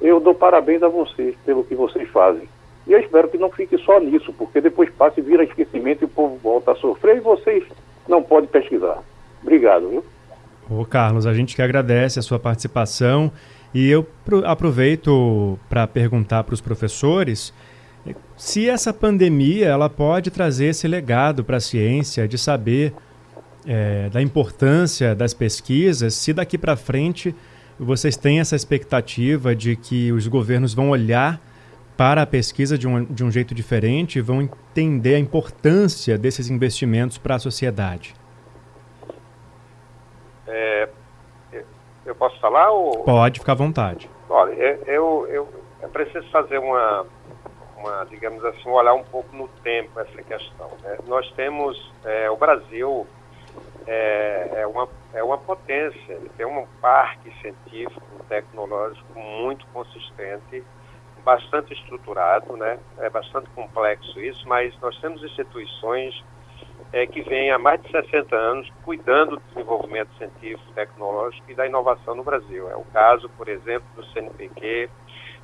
Eu 0.00 0.20
dou 0.20 0.36
parabéns 0.36 0.84
a 0.84 0.88
vocês 0.88 1.34
pelo 1.44 1.64
que 1.64 1.74
vocês 1.74 2.08
fazem. 2.10 2.48
E 2.86 2.92
eu 2.92 3.00
espero 3.00 3.26
que 3.26 3.38
não 3.38 3.50
fique 3.50 3.76
só 3.78 3.98
nisso, 3.98 4.32
porque 4.34 4.60
depois 4.60 4.88
passa 4.90 5.18
e 5.18 5.22
vira 5.24 5.42
esquecimento 5.42 6.02
e 6.02 6.04
o 6.04 6.08
povo 6.08 6.36
volta 6.36 6.70
a 6.70 6.76
sofrer 6.76 7.16
e 7.16 7.20
vocês 7.20 7.64
não 8.06 8.22
podem 8.22 8.48
pesquisar. 8.48 9.02
Obrigado, 9.42 9.88
viu? 9.88 10.04
Ô 10.70 10.84
Carlos, 10.84 11.26
a 11.26 11.34
gente 11.34 11.56
que 11.56 11.62
agradece 11.62 12.20
a 12.20 12.22
sua 12.22 12.38
participação 12.38 13.32
e 13.74 13.88
eu 13.88 14.06
aproveito 14.44 15.58
para 15.68 15.86
perguntar 15.86 16.44
para 16.44 16.54
os 16.54 16.60
professores 16.60 17.52
Se 18.36 18.68
essa 18.68 18.92
pandemia 18.92 19.66
ela 19.66 19.88
pode 19.88 20.30
trazer 20.30 20.66
esse 20.66 20.88
legado 20.88 21.44
para 21.44 21.58
a 21.58 21.60
ciência 21.60 22.26
de 22.26 22.36
saber 22.36 22.92
é, 23.66 24.08
da 24.10 24.20
importância 24.20 25.14
das 25.14 25.32
pesquisas, 25.32 26.14
se 26.14 26.32
daqui 26.32 26.58
para 26.58 26.76
frente 26.76 27.34
vocês 27.78 28.16
têm 28.16 28.40
essa 28.40 28.56
expectativa 28.56 29.54
de 29.54 29.76
que 29.76 30.12
os 30.12 30.26
governos 30.26 30.74
vão 30.74 30.90
olhar 30.90 31.40
para 31.96 32.22
a 32.22 32.26
pesquisa 32.26 32.76
de 32.76 32.88
um, 32.88 33.04
de 33.04 33.22
um 33.22 33.30
jeito 33.30 33.54
diferente 33.54 34.18
e 34.18 34.22
vão 34.22 34.42
entender 34.42 35.14
a 35.14 35.18
importância 35.18 36.18
desses 36.18 36.50
investimentos 36.50 37.18
para 37.18 37.36
a 37.36 37.38
sociedade? 37.38 38.14
É, 40.46 40.88
eu 42.04 42.14
posso 42.14 42.38
falar? 42.40 42.70
Ou... 42.70 43.04
Pode, 43.04 43.40
ficar 43.40 43.52
à 43.52 43.56
vontade. 43.56 44.08
Olha, 44.28 44.52
eu, 44.86 45.26
eu, 45.28 45.48
eu 45.80 45.88
preciso 45.88 46.28
fazer 46.30 46.58
uma, 46.58 47.06
uma, 47.76 48.04
digamos 48.08 48.44
assim, 48.44 48.68
olhar 48.68 48.94
um 48.94 49.04
pouco 49.04 49.34
no 49.36 49.48
tempo 49.62 49.98
essa 50.00 50.22
questão. 50.22 50.70
Né? 50.82 50.98
Nós 51.06 51.30
temos, 51.32 51.92
é, 52.04 52.30
o 52.30 52.36
Brasil 52.36 53.06
é, 53.86 54.50
é, 54.56 54.66
uma, 54.66 54.88
é 55.12 55.22
uma 55.22 55.38
potência, 55.38 56.12
ele 56.12 56.30
tem 56.36 56.46
um 56.46 56.66
parque 56.80 57.32
científico, 57.40 58.02
tecnológico 58.28 59.18
muito 59.18 59.66
consistente, 59.68 60.64
bastante 61.24 61.72
estruturado, 61.72 62.56
né? 62.56 62.78
É 62.98 63.08
bastante 63.08 63.48
complexo 63.50 64.18
isso, 64.20 64.46
mas 64.48 64.76
nós 64.80 64.98
temos 65.00 65.22
instituições 65.22 66.24
é, 66.92 67.06
que 67.06 67.22
vêm 67.22 67.50
há 67.50 67.58
mais 67.58 67.80
de 67.82 67.90
60 67.90 68.36
anos 68.36 68.70
cuidando 68.84 69.36
do 69.36 69.42
desenvolvimento 69.48 70.10
científico, 70.18 70.72
tecnológico 70.74 71.50
e 71.50 71.54
da 71.54 71.66
inovação 71.66 72.14
no 72.14 72.22
Brasil. 72.22 72.68
É 72.70 72.76
o 72.76 72.84
caso, 72.92 73.28
por 73.30 73.48
exemplo, 73.48 73.86
do 73.96 74.04
CNPq, 74.12 74.90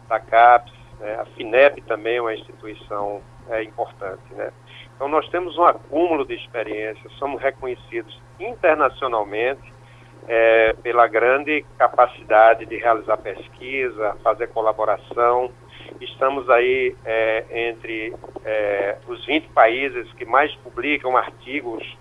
da 0.09 0.21
CAPES, 0.21 0.75
né? 1.01 1.15
a 1.21 1.25
FINEP 1.37 1.81
também 1.83 2.17
é 2.17 2.21
uma 2.21 2.35
instituição 2.35 3.23
é, 3.49 3.63
importante, 3.63 4.23
né? 4.33 4.53
Então 4.95 5.09
nós 5.09 5.29
temos 5.29 5.57
um 5.57 5.65
acúmulo 5.65 6.27
de 6.27 6.35
experiência, 6.35 7.09
somos 7.19 7.41
reconhecidos 7.41 8.21
internacionalmente 8.41 9.78
é, 10.27 10.75
pela 10.83 11.07
grande 11.07 11.65
capacidade 11.79 12.67
de 12.67 12.77
realizar 12.77 13.17
pesquisa, 13.19 14.17
fazer 14.23 14.49
colaboração. 14.49 15.51
Estamos 16.01 16.49
aí 16.51 16.95
é, 17.05 17.45
entre 17.69 18.15
é, 18.45 18.97
os 19.07 19.25
20 19.27 19.49
países 19.49 20.13
que 20.15 20.25
mais 20.25 20.55
publicam 20.57 21.17
artigos 21.17 21.97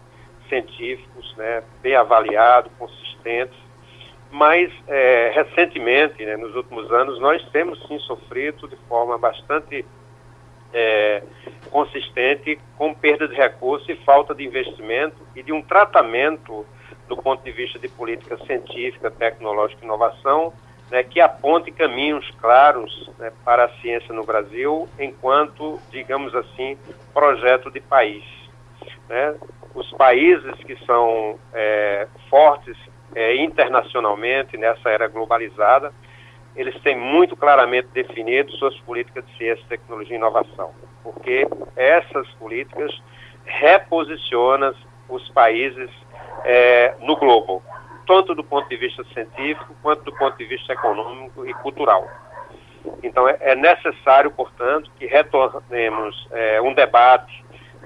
científicos, 0.49 1.35
né, 1.37 1.63
bem 1.81 1.95
avaliados, 1.95 2.71
consistentes. 2.77 3.57
Mas, 4.29 4.71
é, 4.87 5.31
recentemente, 5.33 6.25
né, 6.25 6.35
nos 6.35 6.53
últimos 6.55 6.91
anos, 6.91 7.19
nós 7.19 7.41
temos 7.51 7.81
sim 7.87 7.97
sofrido 7.99 8.67
de 8.67 8.75
forma 8.87 9.17
bastante 9.17 9.85
é, 10.73 11.23
consistente 11.71 12.59
com 12.77 12.93
perda 12.93 13.27
de 13.27 13.35
recursos 13.35 13.87
e 13.87 13.95
falta 14.03 14.35
de 14.35 14.45
investimento 14.45 15.15
e 15.35 15.41
de 15.41 15.53
um 15.53 15.61
tratamento 15.61 16.65
do 17.07 17.17
ponto 17.17 17.43
de 17.43 17.51
vista 17.51 17.79
de 17.79 17.87
política 17.87 18.37
científica, 18.45 19.09
tecnológica 19.11 19.81
e 19.81 19.85
inovação, 19.85 20.53
né, 20.89 21.03
que 21.03 21.19
aponte 21.19 21.71
caminhos 21.71 22.29
claros 22.39 23.09
né, 23.17 23.31
para 23.43 23.65
a 23.65 23.69
ciência 23.81 24.13
no 24.13 24.23
Brasil, 24.23 24.87
enquanto, 24.99 25.79
digamos 25.91 26.33
assim, 26.35 26.77
projeto 27.13 27.69
de 27.71 27.81
país. 27.81 28.23
Né? 29.09 29.35
Os 29.73 29.91
países 29.91 30.53
que 30.63 30.75
são 30.85 31.37
é, 31.53 32.07
fortes 32.29 32.77
é, 33.15 33.35
internacionalmente 33.35 34.57
nessa 34.57 34.89
era 34.89 35.07
globalizada, 35.07 35.91
eles 36.55 36.79
têm 36.81 36.97
muito 36.97 37.35
claramente 37.35 37.87
definido 37.93 38.51
suas 38.53 38.75
políticas 38.79 39.25
de 39.27 39.37
ciência, 39.37 39.63
tecnologia 39.69 40.15
e 40.15 40.17
inovação, 40.17 40.71
porque 41.03 41.47
essas 41.75 42.27
políticas 42.31 42.91
reposicionam 43.45 44.73
os 45.07 45.29
países 45.29 45.89
é, 46.43 46.95
no 47.01 47.15
globo, 47.15 47.61
tanto 48.05 48.33
do 48.33 48.43
ponto 48.43 48.67
de 48.69 48.77
vista 48.77 49.03
científico 49.13 49.75
quanto 49.81 50.03
do 50.03 50.13
ponto 50.13 50.37
de 50.37 50.45
vista 50.45 50.73
econômico 50.73 51.45
e 51.45 51.53
cultural. 51.55 52.07
Então 53.03 53.27
é, 53.27 53.37
é 53.39 53.55
necessário, 53.55 54.31
portanto, 54.31 54.89
que 54.97 55.05
retornemos 55.05 56.27
é, 56.31 56.61
um 56.61 56.73
debate 56.73 57.45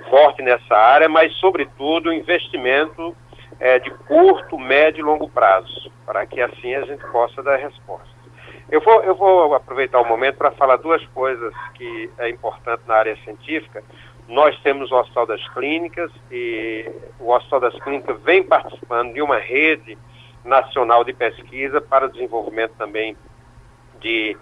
forte 0.10 0.42
nessa 0.42 0.76
área, 0.76 1.10
mas 1.10 1.34
sobretudo 1.36 2.14
investimento 2.14 3.16
é, 3.60 3.80
de 3.80 3.92
curto, 3.92 4.58
médio 4.58 5.02
e 5.02 5.04
longo 5.04 5.30
prazo, 5.30 5.92
para 6.06 6.26
que 6.26 6.42
assim 6.42 6.74
a 6.76 6.86
gente 6.86 7.06
possa 7.12 7.44
dar 7.44 7.58
resposta. 7.58 8.10
Eu 8.72 8.80
vou, 8.80 9.04
eu 9.04 9.14
vou 9.14 9.54
aproveitar 9.54 10.00
o 10.00 10.08
momento 10.08 10.38
para 10.38 10.52
falar 10.52 10.78
duas 10.78 11.06
coisas 11.08 11.54
que 11.74 12.10
é 12.18 12.30
importante 12.30 12.82
na 12.88 12.96
área 12.96 13.18
científica. 13.18 13.84
Nós 14.28 14.58
temos 14.62 14.92
o 14.92 14.96
Hospital 14.96 15.26
das 15.26 15.46
Clínicas 15.50 16.12
e 16.32 16.90
o 17.20 17.32
Hospital 17.32 17.60
das 17.60 17.80
Clínicas 17.84 18.22
vem 18.22 18.44
participando 18.44 19.14
de 19.14 19.22
uma 19.22 19.38
rede 19.38 19.98
nacional 20.44 21.04
de 21.04 21.14
pesquisa 21.14 21.82
para 21.82 22.10
desenvolvimento 22.10 22.74
também 22.78 23.16
de 24.00 24.36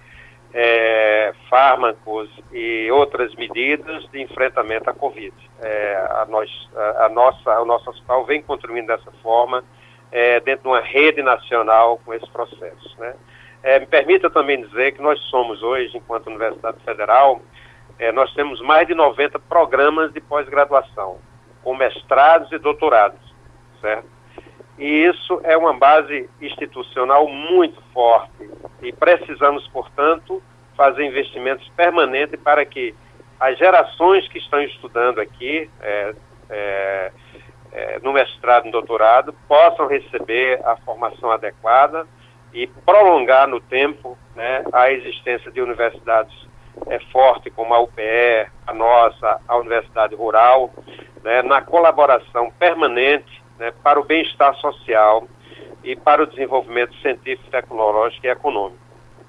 é, 0.53 1.33
fármacos 1.49 2.29
e 2.51 2.89
outras 2.91 3.33
medidas 3.35 4.07
de 4.11 4.21
enfrentamento 4.21 4.89
à 4.89 4.93
Covid. 4.93 5.33
É, 5.61 5.95
a, 6.11 6.25
nós, 6.27 6.49
a, 6.75 7.05
a, 7.05 7.09
nossa, 7.09 7.61
o 7.61 7.65
nosso 7.65 7.89
hospital 7.89 8.25
vem 8.25 8.41
contribuindo 8.41 8.87
dessa 8.87 9.11
forma 9.23 9.63
é, 10.11 10.39
dentro 10.39 10.63
de 10.63 10.67
uma 10.69 10.81
rede 10.81 11.21
nacional 11.21 11.99
com 12.03 12.13
esse 12.13 12.27
processo. 12.29 12.95
Né? 12.97 13.13
É, 13.61 13.79
me 13.79 13.85
permita 13.85 14.29
também 14.29 14.61
dizer 14.61 14.93
que 14.93 15.01
nós 15.01 15.19
somos 15.29 15.61
hoje, 15.61 15.95
enquanto 15.97 16.27
Universidade 16.27 16.77
Federal, 16.83 17.41
é, 17.99 18.11
nós 18.13 18.33
temos 18.33 18.61
mais 18.61 18.87
de 18.87 18.95
90 18.95 19.37
programas 19.39 20.13
de 20.13 20.21
pós-graduação, 20.21 21.17
com 21.61 21.75
mestrados 21.75 22.49
e 22.51 22.57
doutorados, 22.57 23.19
certo? 23.81 24.07
E 24.77 25.03
isso 25.05 25.41
é 25.43 25.57
uma 25.57 25.73
base 25.73 26.29
institucional 26.41 27.27
muito 27.27 27.81
forte 27.93 28.49
e 28.81 28.93
precisamos, 28.93 29.67
portanto, 29.67 30.41
fazer 30.77 31.03
investimentos 31.03 31.67
permanentes 31.75 32.39
para 32.41 32.65
que 32.65 32.95
as 33.37 33.57
gerações 33.57 34.25
que 34.29 34.37
estão 34.37 34.61
estudando 34.61 35.19
aqui 35.19 35.69
é, 35.81 36.15
é, 36.49 37.11
é, 37.73 37.99
no 38.01 38.13
mestrado 38.13 38.69
e 38.69 38.71
doutorado 38.71 39.33
possam 39.49 39.87
receber 39.87 40.61
a 40.65 40.77
formação 40.77 41.29
adequada 41.29 42.07
e 42.53 42.65
prolongar 42.67 43.47
no 43.49 43.59
tempo 43.59 44.17
né, 44.33 44.63
a 44.71 44.89
existência 44.89 45.51
de 45.51 45.61
universidades 45.61 46.48
é, 46.87 46.99
fortes 47.11 47.51
como 47.53 47.73
a 47.73 47.79
UPE, 47.79 48.47
a 48.67 48.73
nossa, 48.73 49.41
a 49.47 49.57
Universidade 49.57 50.15
Rural, 50.15 50.71
né, 51.23 51.41
na 51.41 51.61
colaboração 51.61 52.51
permanente 52.57 53.43
né, 53.57 53.73
para 53.83 53.99
o 53.99 54.03
bem-estar 54.03 54.55
social 54.55 55.27
e 55.83 55.95
para 55.95 56.23
o 56.23 56.27
desenvolvimento 56.27 56.95
científico, 57.01 57.49
tecnológico 57.49 58.25
e 58.25 58.29
econômico. 58.29 58.79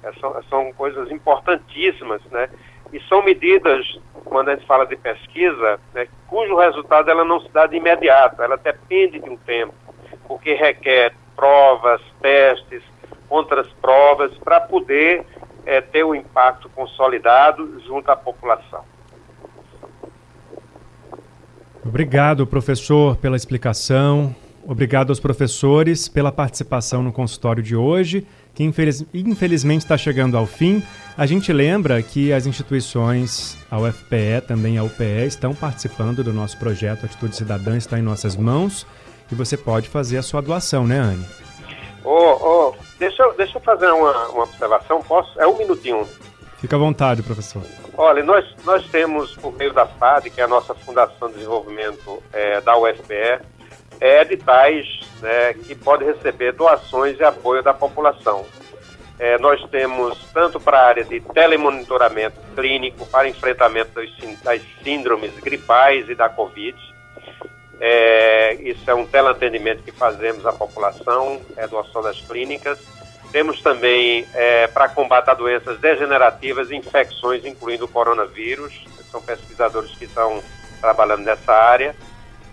É, 0.03 0.11
são, 0.13 0.43
são 0.49 0.73
coisas 0.73 1.11
importantíssimas, 1.11 2.21
né? 2.31 2.49
E 2.91 2.99
são 3.01 3.23
medidas, 3.23 3.85
quando 4.25 4.49
a 4.49 4.55
gente 4.55 4.65
fala 4.65 4.85
de 4.85 4.97
pesquisa, 4.97 5.79
né, 5.93 6.07
cujo 6.27 6.57
resultado 6.57 7.09
ela 7.09 7.23
não 7.23 7.39
se 7.39 7.49
dá 7.49 7.65
de 7.65 7.77
imediato, 7.77 8.41
ela 8.41 8.57
depende 8.57 9.19
de 9.19 9.29
um 9.29 9.37
tempo, 9.37 9.73
porque 10.27 10.53
requer 10.53 11.13
provas, 11.35 12.01
testes, 12.21 12.83
outras 13.29 13.67
provas 13.81 14.37
para 14.39 14.59
poder 14.59 15.25
é, 15.65 15.81
ter 15.81 16.03
o 16.03 16.09
um 16.09 16.15
impacto 16.15 16.69
consolidado 16.69 17.79
junto 17.81 18.09
à 18.09 18.15
população. 18.15 18.83
Obrigado, 21.83 22.45
professor, 22.45 23.15
pela 23.17 23.35
explicação. 23.35 24.35
Obrigado 24.63 25.09
aos 25.09 25.19
professores 25.19 26.07
pela 26.07 26.31
participação 26.31 27.01
no 27.01 27.11
consultório 27.11 27.63
de 27.63 27.75
hoje, 27.75 28.27
que 28.53 28.63
infeliz, 28.63 29.03
infelizmente 29.13 29.81
está 29.81 29.97
chegando 29.97 30.37
ao 30.37 30.45
fim. 30.45 30.83
A 31.17 31.25
gente 31.25 31.51
lembra 31.51 32.01
que 32.03 32.31
as 32.31 32.45
instituições, 32.45 33.57
a 33.71 33.79
UFPE, 33.79 34.41
também 34.47 34.77
a 34.77 34.83
UPE, 34.83 35.25
estão 35.25 35.55
participando 35.55 36.23
do 36.23 36.31
nosso 36.31 36.57
projeto 36.57 37.05
Atitude 37.05 37.35
Cidadã, 37.35 37.75
está 37.75 37.97
em 37.97 38.03
nossas 38.03 38.35
mãos 38.35 38.85
e 39.31 39.35
você 39.35 39.57
pode 39.57 39.89
fazer 39.89 40.19
a 40.19 40.23
sua 40.23 40.41
doação, 40.41 40.85
né, 40.85 40.99
Anne? 40.99 41.25
Ô, 42.03 42.09
oh, 42.09 42.73
oh, 42.77 42.80
Deixa, 43.01 43.23
eu, 43.23 43.33
deixa 43.33 43.57
eu 43.57 43.61
fazer 43.63 43.87
uma, 43.87 44.27
uma 44.27 44.43
observação, 44.43 45.01
posso? 45.01 45.41
É 45.41 45.47
um 45.47 45.57
minutinho. 45.57 46.07
Fica 46.59 46.75
à 46.75 46.79
vontade, 46.79 47.23
professor. 47.23 47.63
Olha, 47.97 48.23
nós, 48.23 48.45
nós 48.63 48.85
temos, 48.91 49.35
por 49.37 49.51
meio 49.57 49.73
da 49.73 49.87
FAD, 49.87 50.29
que 50.29 50.39
é 50.39 50.43
a 50.43 50.47
nossa 50.47 50.75
Fundação 50.75 51.29
de 51.29 51.33
Desenvolvimento 51.33 52.21
é, 52.31 52.61
da 52.61 52.77
UFPE, 52.77 53.41
é, 53.99 54.21
editais 54.21 54.85
né, 55.19 55.55
que 55.55 55.73
podem 55.73 56.09
receber 56.09 56.51
doações 56.51 57.19
e 57.19 57.23
apoio 57.23 57.63
da 57.63 57.73
população. 57.73 58.45
É, 59.17 59.35
nós 59.39 59.59
temos 59.71 60.15
tanto 60.31 60.59
para 60.59 60.77
a 60.77 60.87
área 60.87 61.03
de 61.03 61.21
telemonitoramento 61.21 62.39
clínico 62.55 63.07
para 63.07 63.27
enfrentamento 63.27 63.99
das 64.43 64.61
síndromes 64.83 65.33
gripais 65.39 66.07
e 66.07 66.13
da 66.13 66.29
Covid. 66.29 66.77
É, 67.83 68.53
isso 68.61 68.89
é 68.89 68.93
um 68.93 69.07
teleatendimento 69.07 69.81
que 69.81 69.91
fazemos 69.91 70.45
à 70.45 70.53
população, 70.53 71.41
é 71.57 71.67
doação 71.67 72.03
das 72.03 72.21
clínicas 72.21 72.79
Temos 73.31 73.61
também 73.61 74.27
é, 74.33 74.67
para 74.67 74.89
combate 74.89 75.29
a 75.29 75.33
doenças 75.33 75.79
degenerativas 75.79 76.69
e 76.69 76.75
infecções, 76.75 77.45
incluindo 77.45 77.85
o 77.85 77.87
coronavírus. 77.87 78.85
São 79.09 79.21
pesquisadores 79.21 79.91
que 79.91 80.05
estão 80.05 80.43
trabalhando 80.81 81.23
nessa 81.23 81.53
área. 81.53 81.95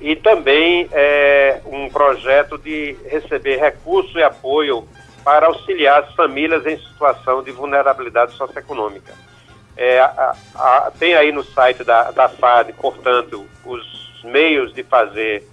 E 0.01 0.15
também 0.15 0.89
é, 0.93 1.61
um 1.67 1.89
projeto 1.89 2.57
de 2.57 2.97
receber 3.07 3.57
recurso 3.57 4.19
e 4.19 4.23
apoio 4.23 4.87
para 5.25 5.47
auxiliar 5.49 6.05
as 6.05 6.15
famílias 6.15 6.65
em 6.65 6.79
situação 6.79 7.43
de 7.43 7.51
vulnerabilidade 7.51 8.33
socioeconômica. 8.37 9.13
É, 9.77 9.99
a, 9.99 10.37
a, 10.55 10.93
tem 10.97 11.15
aí 11.15 11.33
no 11.33 11.43
site 11.43 11.83
da, 11.83 12.13
da 12.13 12.29
FAD, 12.29 12.73
portanto, 12.75 13.45
os 13.65 14.08
meios 14.29 14.73
de 14.73 14.83
fazer 14.83 15.45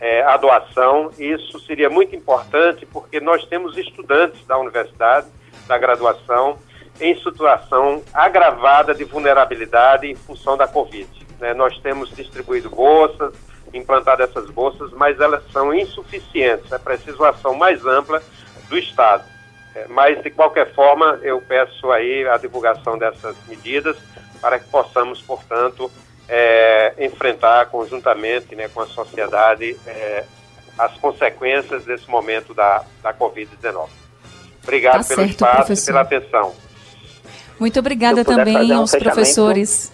é, 0.00 0.22
a 0.22 0.36
doação. 0.36 1.10
Isso 1.18 1.58
seria 1.60 1.88
muito 1.88 2.14
importante 2.14 2.86
porque 2.86 3.20
nós 3.20 3.44
temos 3.46 3.76
estudantes 3.76 4.44
da 4.46 4.58
universidade, 4.58 5.26
da 5.66 5.78
graduação, 5.78 6.58
em 7.00 7.14
situação 7.22 8.02
agravada 8.12 8.94
de 8.94 9.04
vulnerabilidade 9.04 10.06
em 10.06 10.14
função 10.14 10.56
da 10.56 10.68
Covid. 10.68 11.08
Né? 11.40 11.54
Nós 11.54 11.78
temos 11.78 12.10
distribuído 12.10 12.70
bolsas, 12.70 13.34
implantado 13.72 14.22
essas 14.22 14.48
bolsas, 14.50 14.92
mas 14.92 15.20
elas 15.20 15.42
são 15.50 15.74
insuficientes. 15.74 16.70
É 16.70 16.78
preciso 16.78 17.18
uma 17.18 17.30
ação 17.30 17.54
mais 17.54 17.84
ampla 17.84 18.22
do 18.68 18.78
Estado. 18.78 19.24
É, 19.74 19.86
mas, 19.88 20.22
de 20.22 20.30
qualquer 20.30 20.72
forma, 20.72 21.18
eu 21.22 21.40
peço 21.40 21.90
aí 21.90 22.26
a 22.28 22.36
divulgação 22.36 22.96
dessas 22.96 23.36
medidas 23.48 23.96
para 24.40 24.58
que 24.58 24.68
possamos, 24.68 25.20
portanto, 25.22 25.90
é, 26.28 26.94
enfrentar 26.98 27.66
conjuntamente 27.66 28.54
né, 28.54 28.68
com 28.68 28.80
a 28.80 28.86
sociedade 28.86 29.76
é, 29.86 30.24
as 30.78 30.92
consequências 30.94 31.84
desse 31.84 32.08
momento 32.10 32.52
da, 32.52 32.84
da 33.02 33.12
Covid-19. 33.14 33.88
Obrigado 34.62 35.02
tá 35.02 35.04
pelo 35.04 35.20
certo, 35.20 35.30
espaço 35.30 35.56
professor. 35.56 35.82
e 35.82 35.86
pela 35.86 36.00
atenção. 36.00 36.54
Muito 37.60 37.78
obrigada 37.78 38.24
também 38.24 38.72
aos 38.72 38.90
professores. 38.90 39.92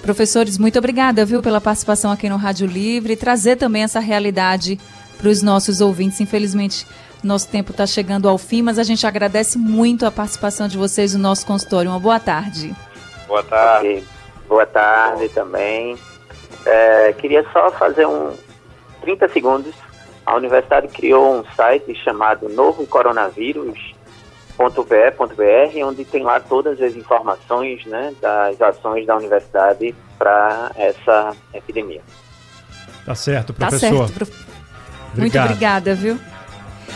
Professores, 0.00 0.58
muito 0.58 0.78
obrigada, 0.78 1.24
viu, 1.24 1.42
pela 1.42 1.60
participação 1.60 2.12
aqui 2.12 2.28
no 2.28 2.36
Rádio 2.36 2.66
Livre 2.66 3.14
e 3.14 3.16
trazer 3.16 3.56
também 3.56 3.82
essa 3.82 4.00
realidade 4.00 4.78
para 5.16 5.28
os 5.28 5.42
nossos 5.42 5.80
ouvintes. 5.80 6.20
Infelizmente, 6.20 6.86
nosso 7.22 7.48
tempo 7.48 7.70
está 7.70 7.86
chegando 7.86 8.28
ao 8.28 8.36
fim, 8.36 8.60
mas 8.60 8.78
a 8.78 8.82
gente 8.82 9.06
agradece 9.06 9.56
muito 9.56 10.04
a 10.04 10.10
participação 10.10 10.68
de 10.68 10.76
vocês 10.76 11.14
no 11.14 11.20
nosso 11.20 11.46
consultório. 11.46 11.90
Uma 11.90 12.00
boa 12.00 12.20
tarde. 12.20 12.74
Boa 13.26 13.42
tarde. 13.42 13.88
Okay. 13.88 14.13
Boa 14.48 14.66
tarde 14.66 15.28
também. 15.30 15.96
É, 16.66 17.12
queria 17.14 17.44
só 17.52 17.70
fazer 17.72 18.06
um 18.06 18.32
30 19.00 19.28
segundos. 19.28 19.74
A 20.24 20.36
universidade 20.36 20.88
criou 20.88 21.40
um 21.40 21.44
site 21.54 21.94
chamado 21.96 22.48
Novo 22.48 22.86
Coronavírus 22.86 23.94
.be.br, 24.56 25.84
onde 25.84 26.04
tem 26.04 26.22
lá 26.22 26.38
todas 26.38 26.80
as 26.80 26.94
informações 26.94 27.84
né, 27.86 28.14
das 28.20 28.60
ações 28.60 29.04
da 29.04 29.16
universidade 29.16 29.94
para 30.16 30.70
essa 30.76 31.34
epidemia. 31.52 32.00
Tá 33.04 33.14
certo, 33.14 33.52
professor. 33.52 33.90
Tá 33.90 33.96
certo. 33.96 34.12
Prof... 34.12 34.32
Muito 35.16 35.38
obrigada, 35.38 35.94
viu? 35.94 36.18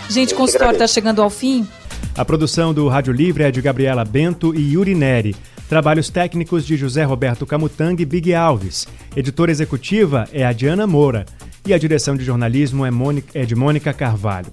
Gente, 0.09 0.35
o 0.35 0.37
consultório 0.37 0.75
está 0.75 0.87
chegando 0.87 1.21
ao 1.21 1.29
fim. 1.29 1.69
A 2.17 2.25
produção 2.25 2.73
do 2.73 2.89
Rádio 2.89 3.13
Livre 3.13 3.45
é 3.45 3.51
de 3.51 3.61
Gabriela 3.61 4.05
Bento 4.05 4.55
e 4.55 4.75
Yuri 4.75 4.95
Neri. 4.95 5.37
Trabalhos 5.69 6.09
técnicos 6.09 6.67
de 6.67 6.77
José 6.77 7.05
Roberto 7.05 7.45
Camutang 7.45 8.03
e 8.03 8.07
Big 8.07 8.35
Alves. 8.35 8.89
Editora 9.15 9.51
executiva 9.51 10.27
é 10.33 10.47
a 10.47 10.53
Diana 10.53 10.87
Moura. 10.87 11.27
E 11.67 11.75
a 11.75 11.79
direção 11.79 12.17
de 12.17 12.25
jornalismo 12.25 12.87
é, 12.87 12.91
Mônica, 12.91 13.39
é 13.39 13.45
de 13.45 13.55
Mônica 13.55 13.93
Carvalho. 13.93 14.51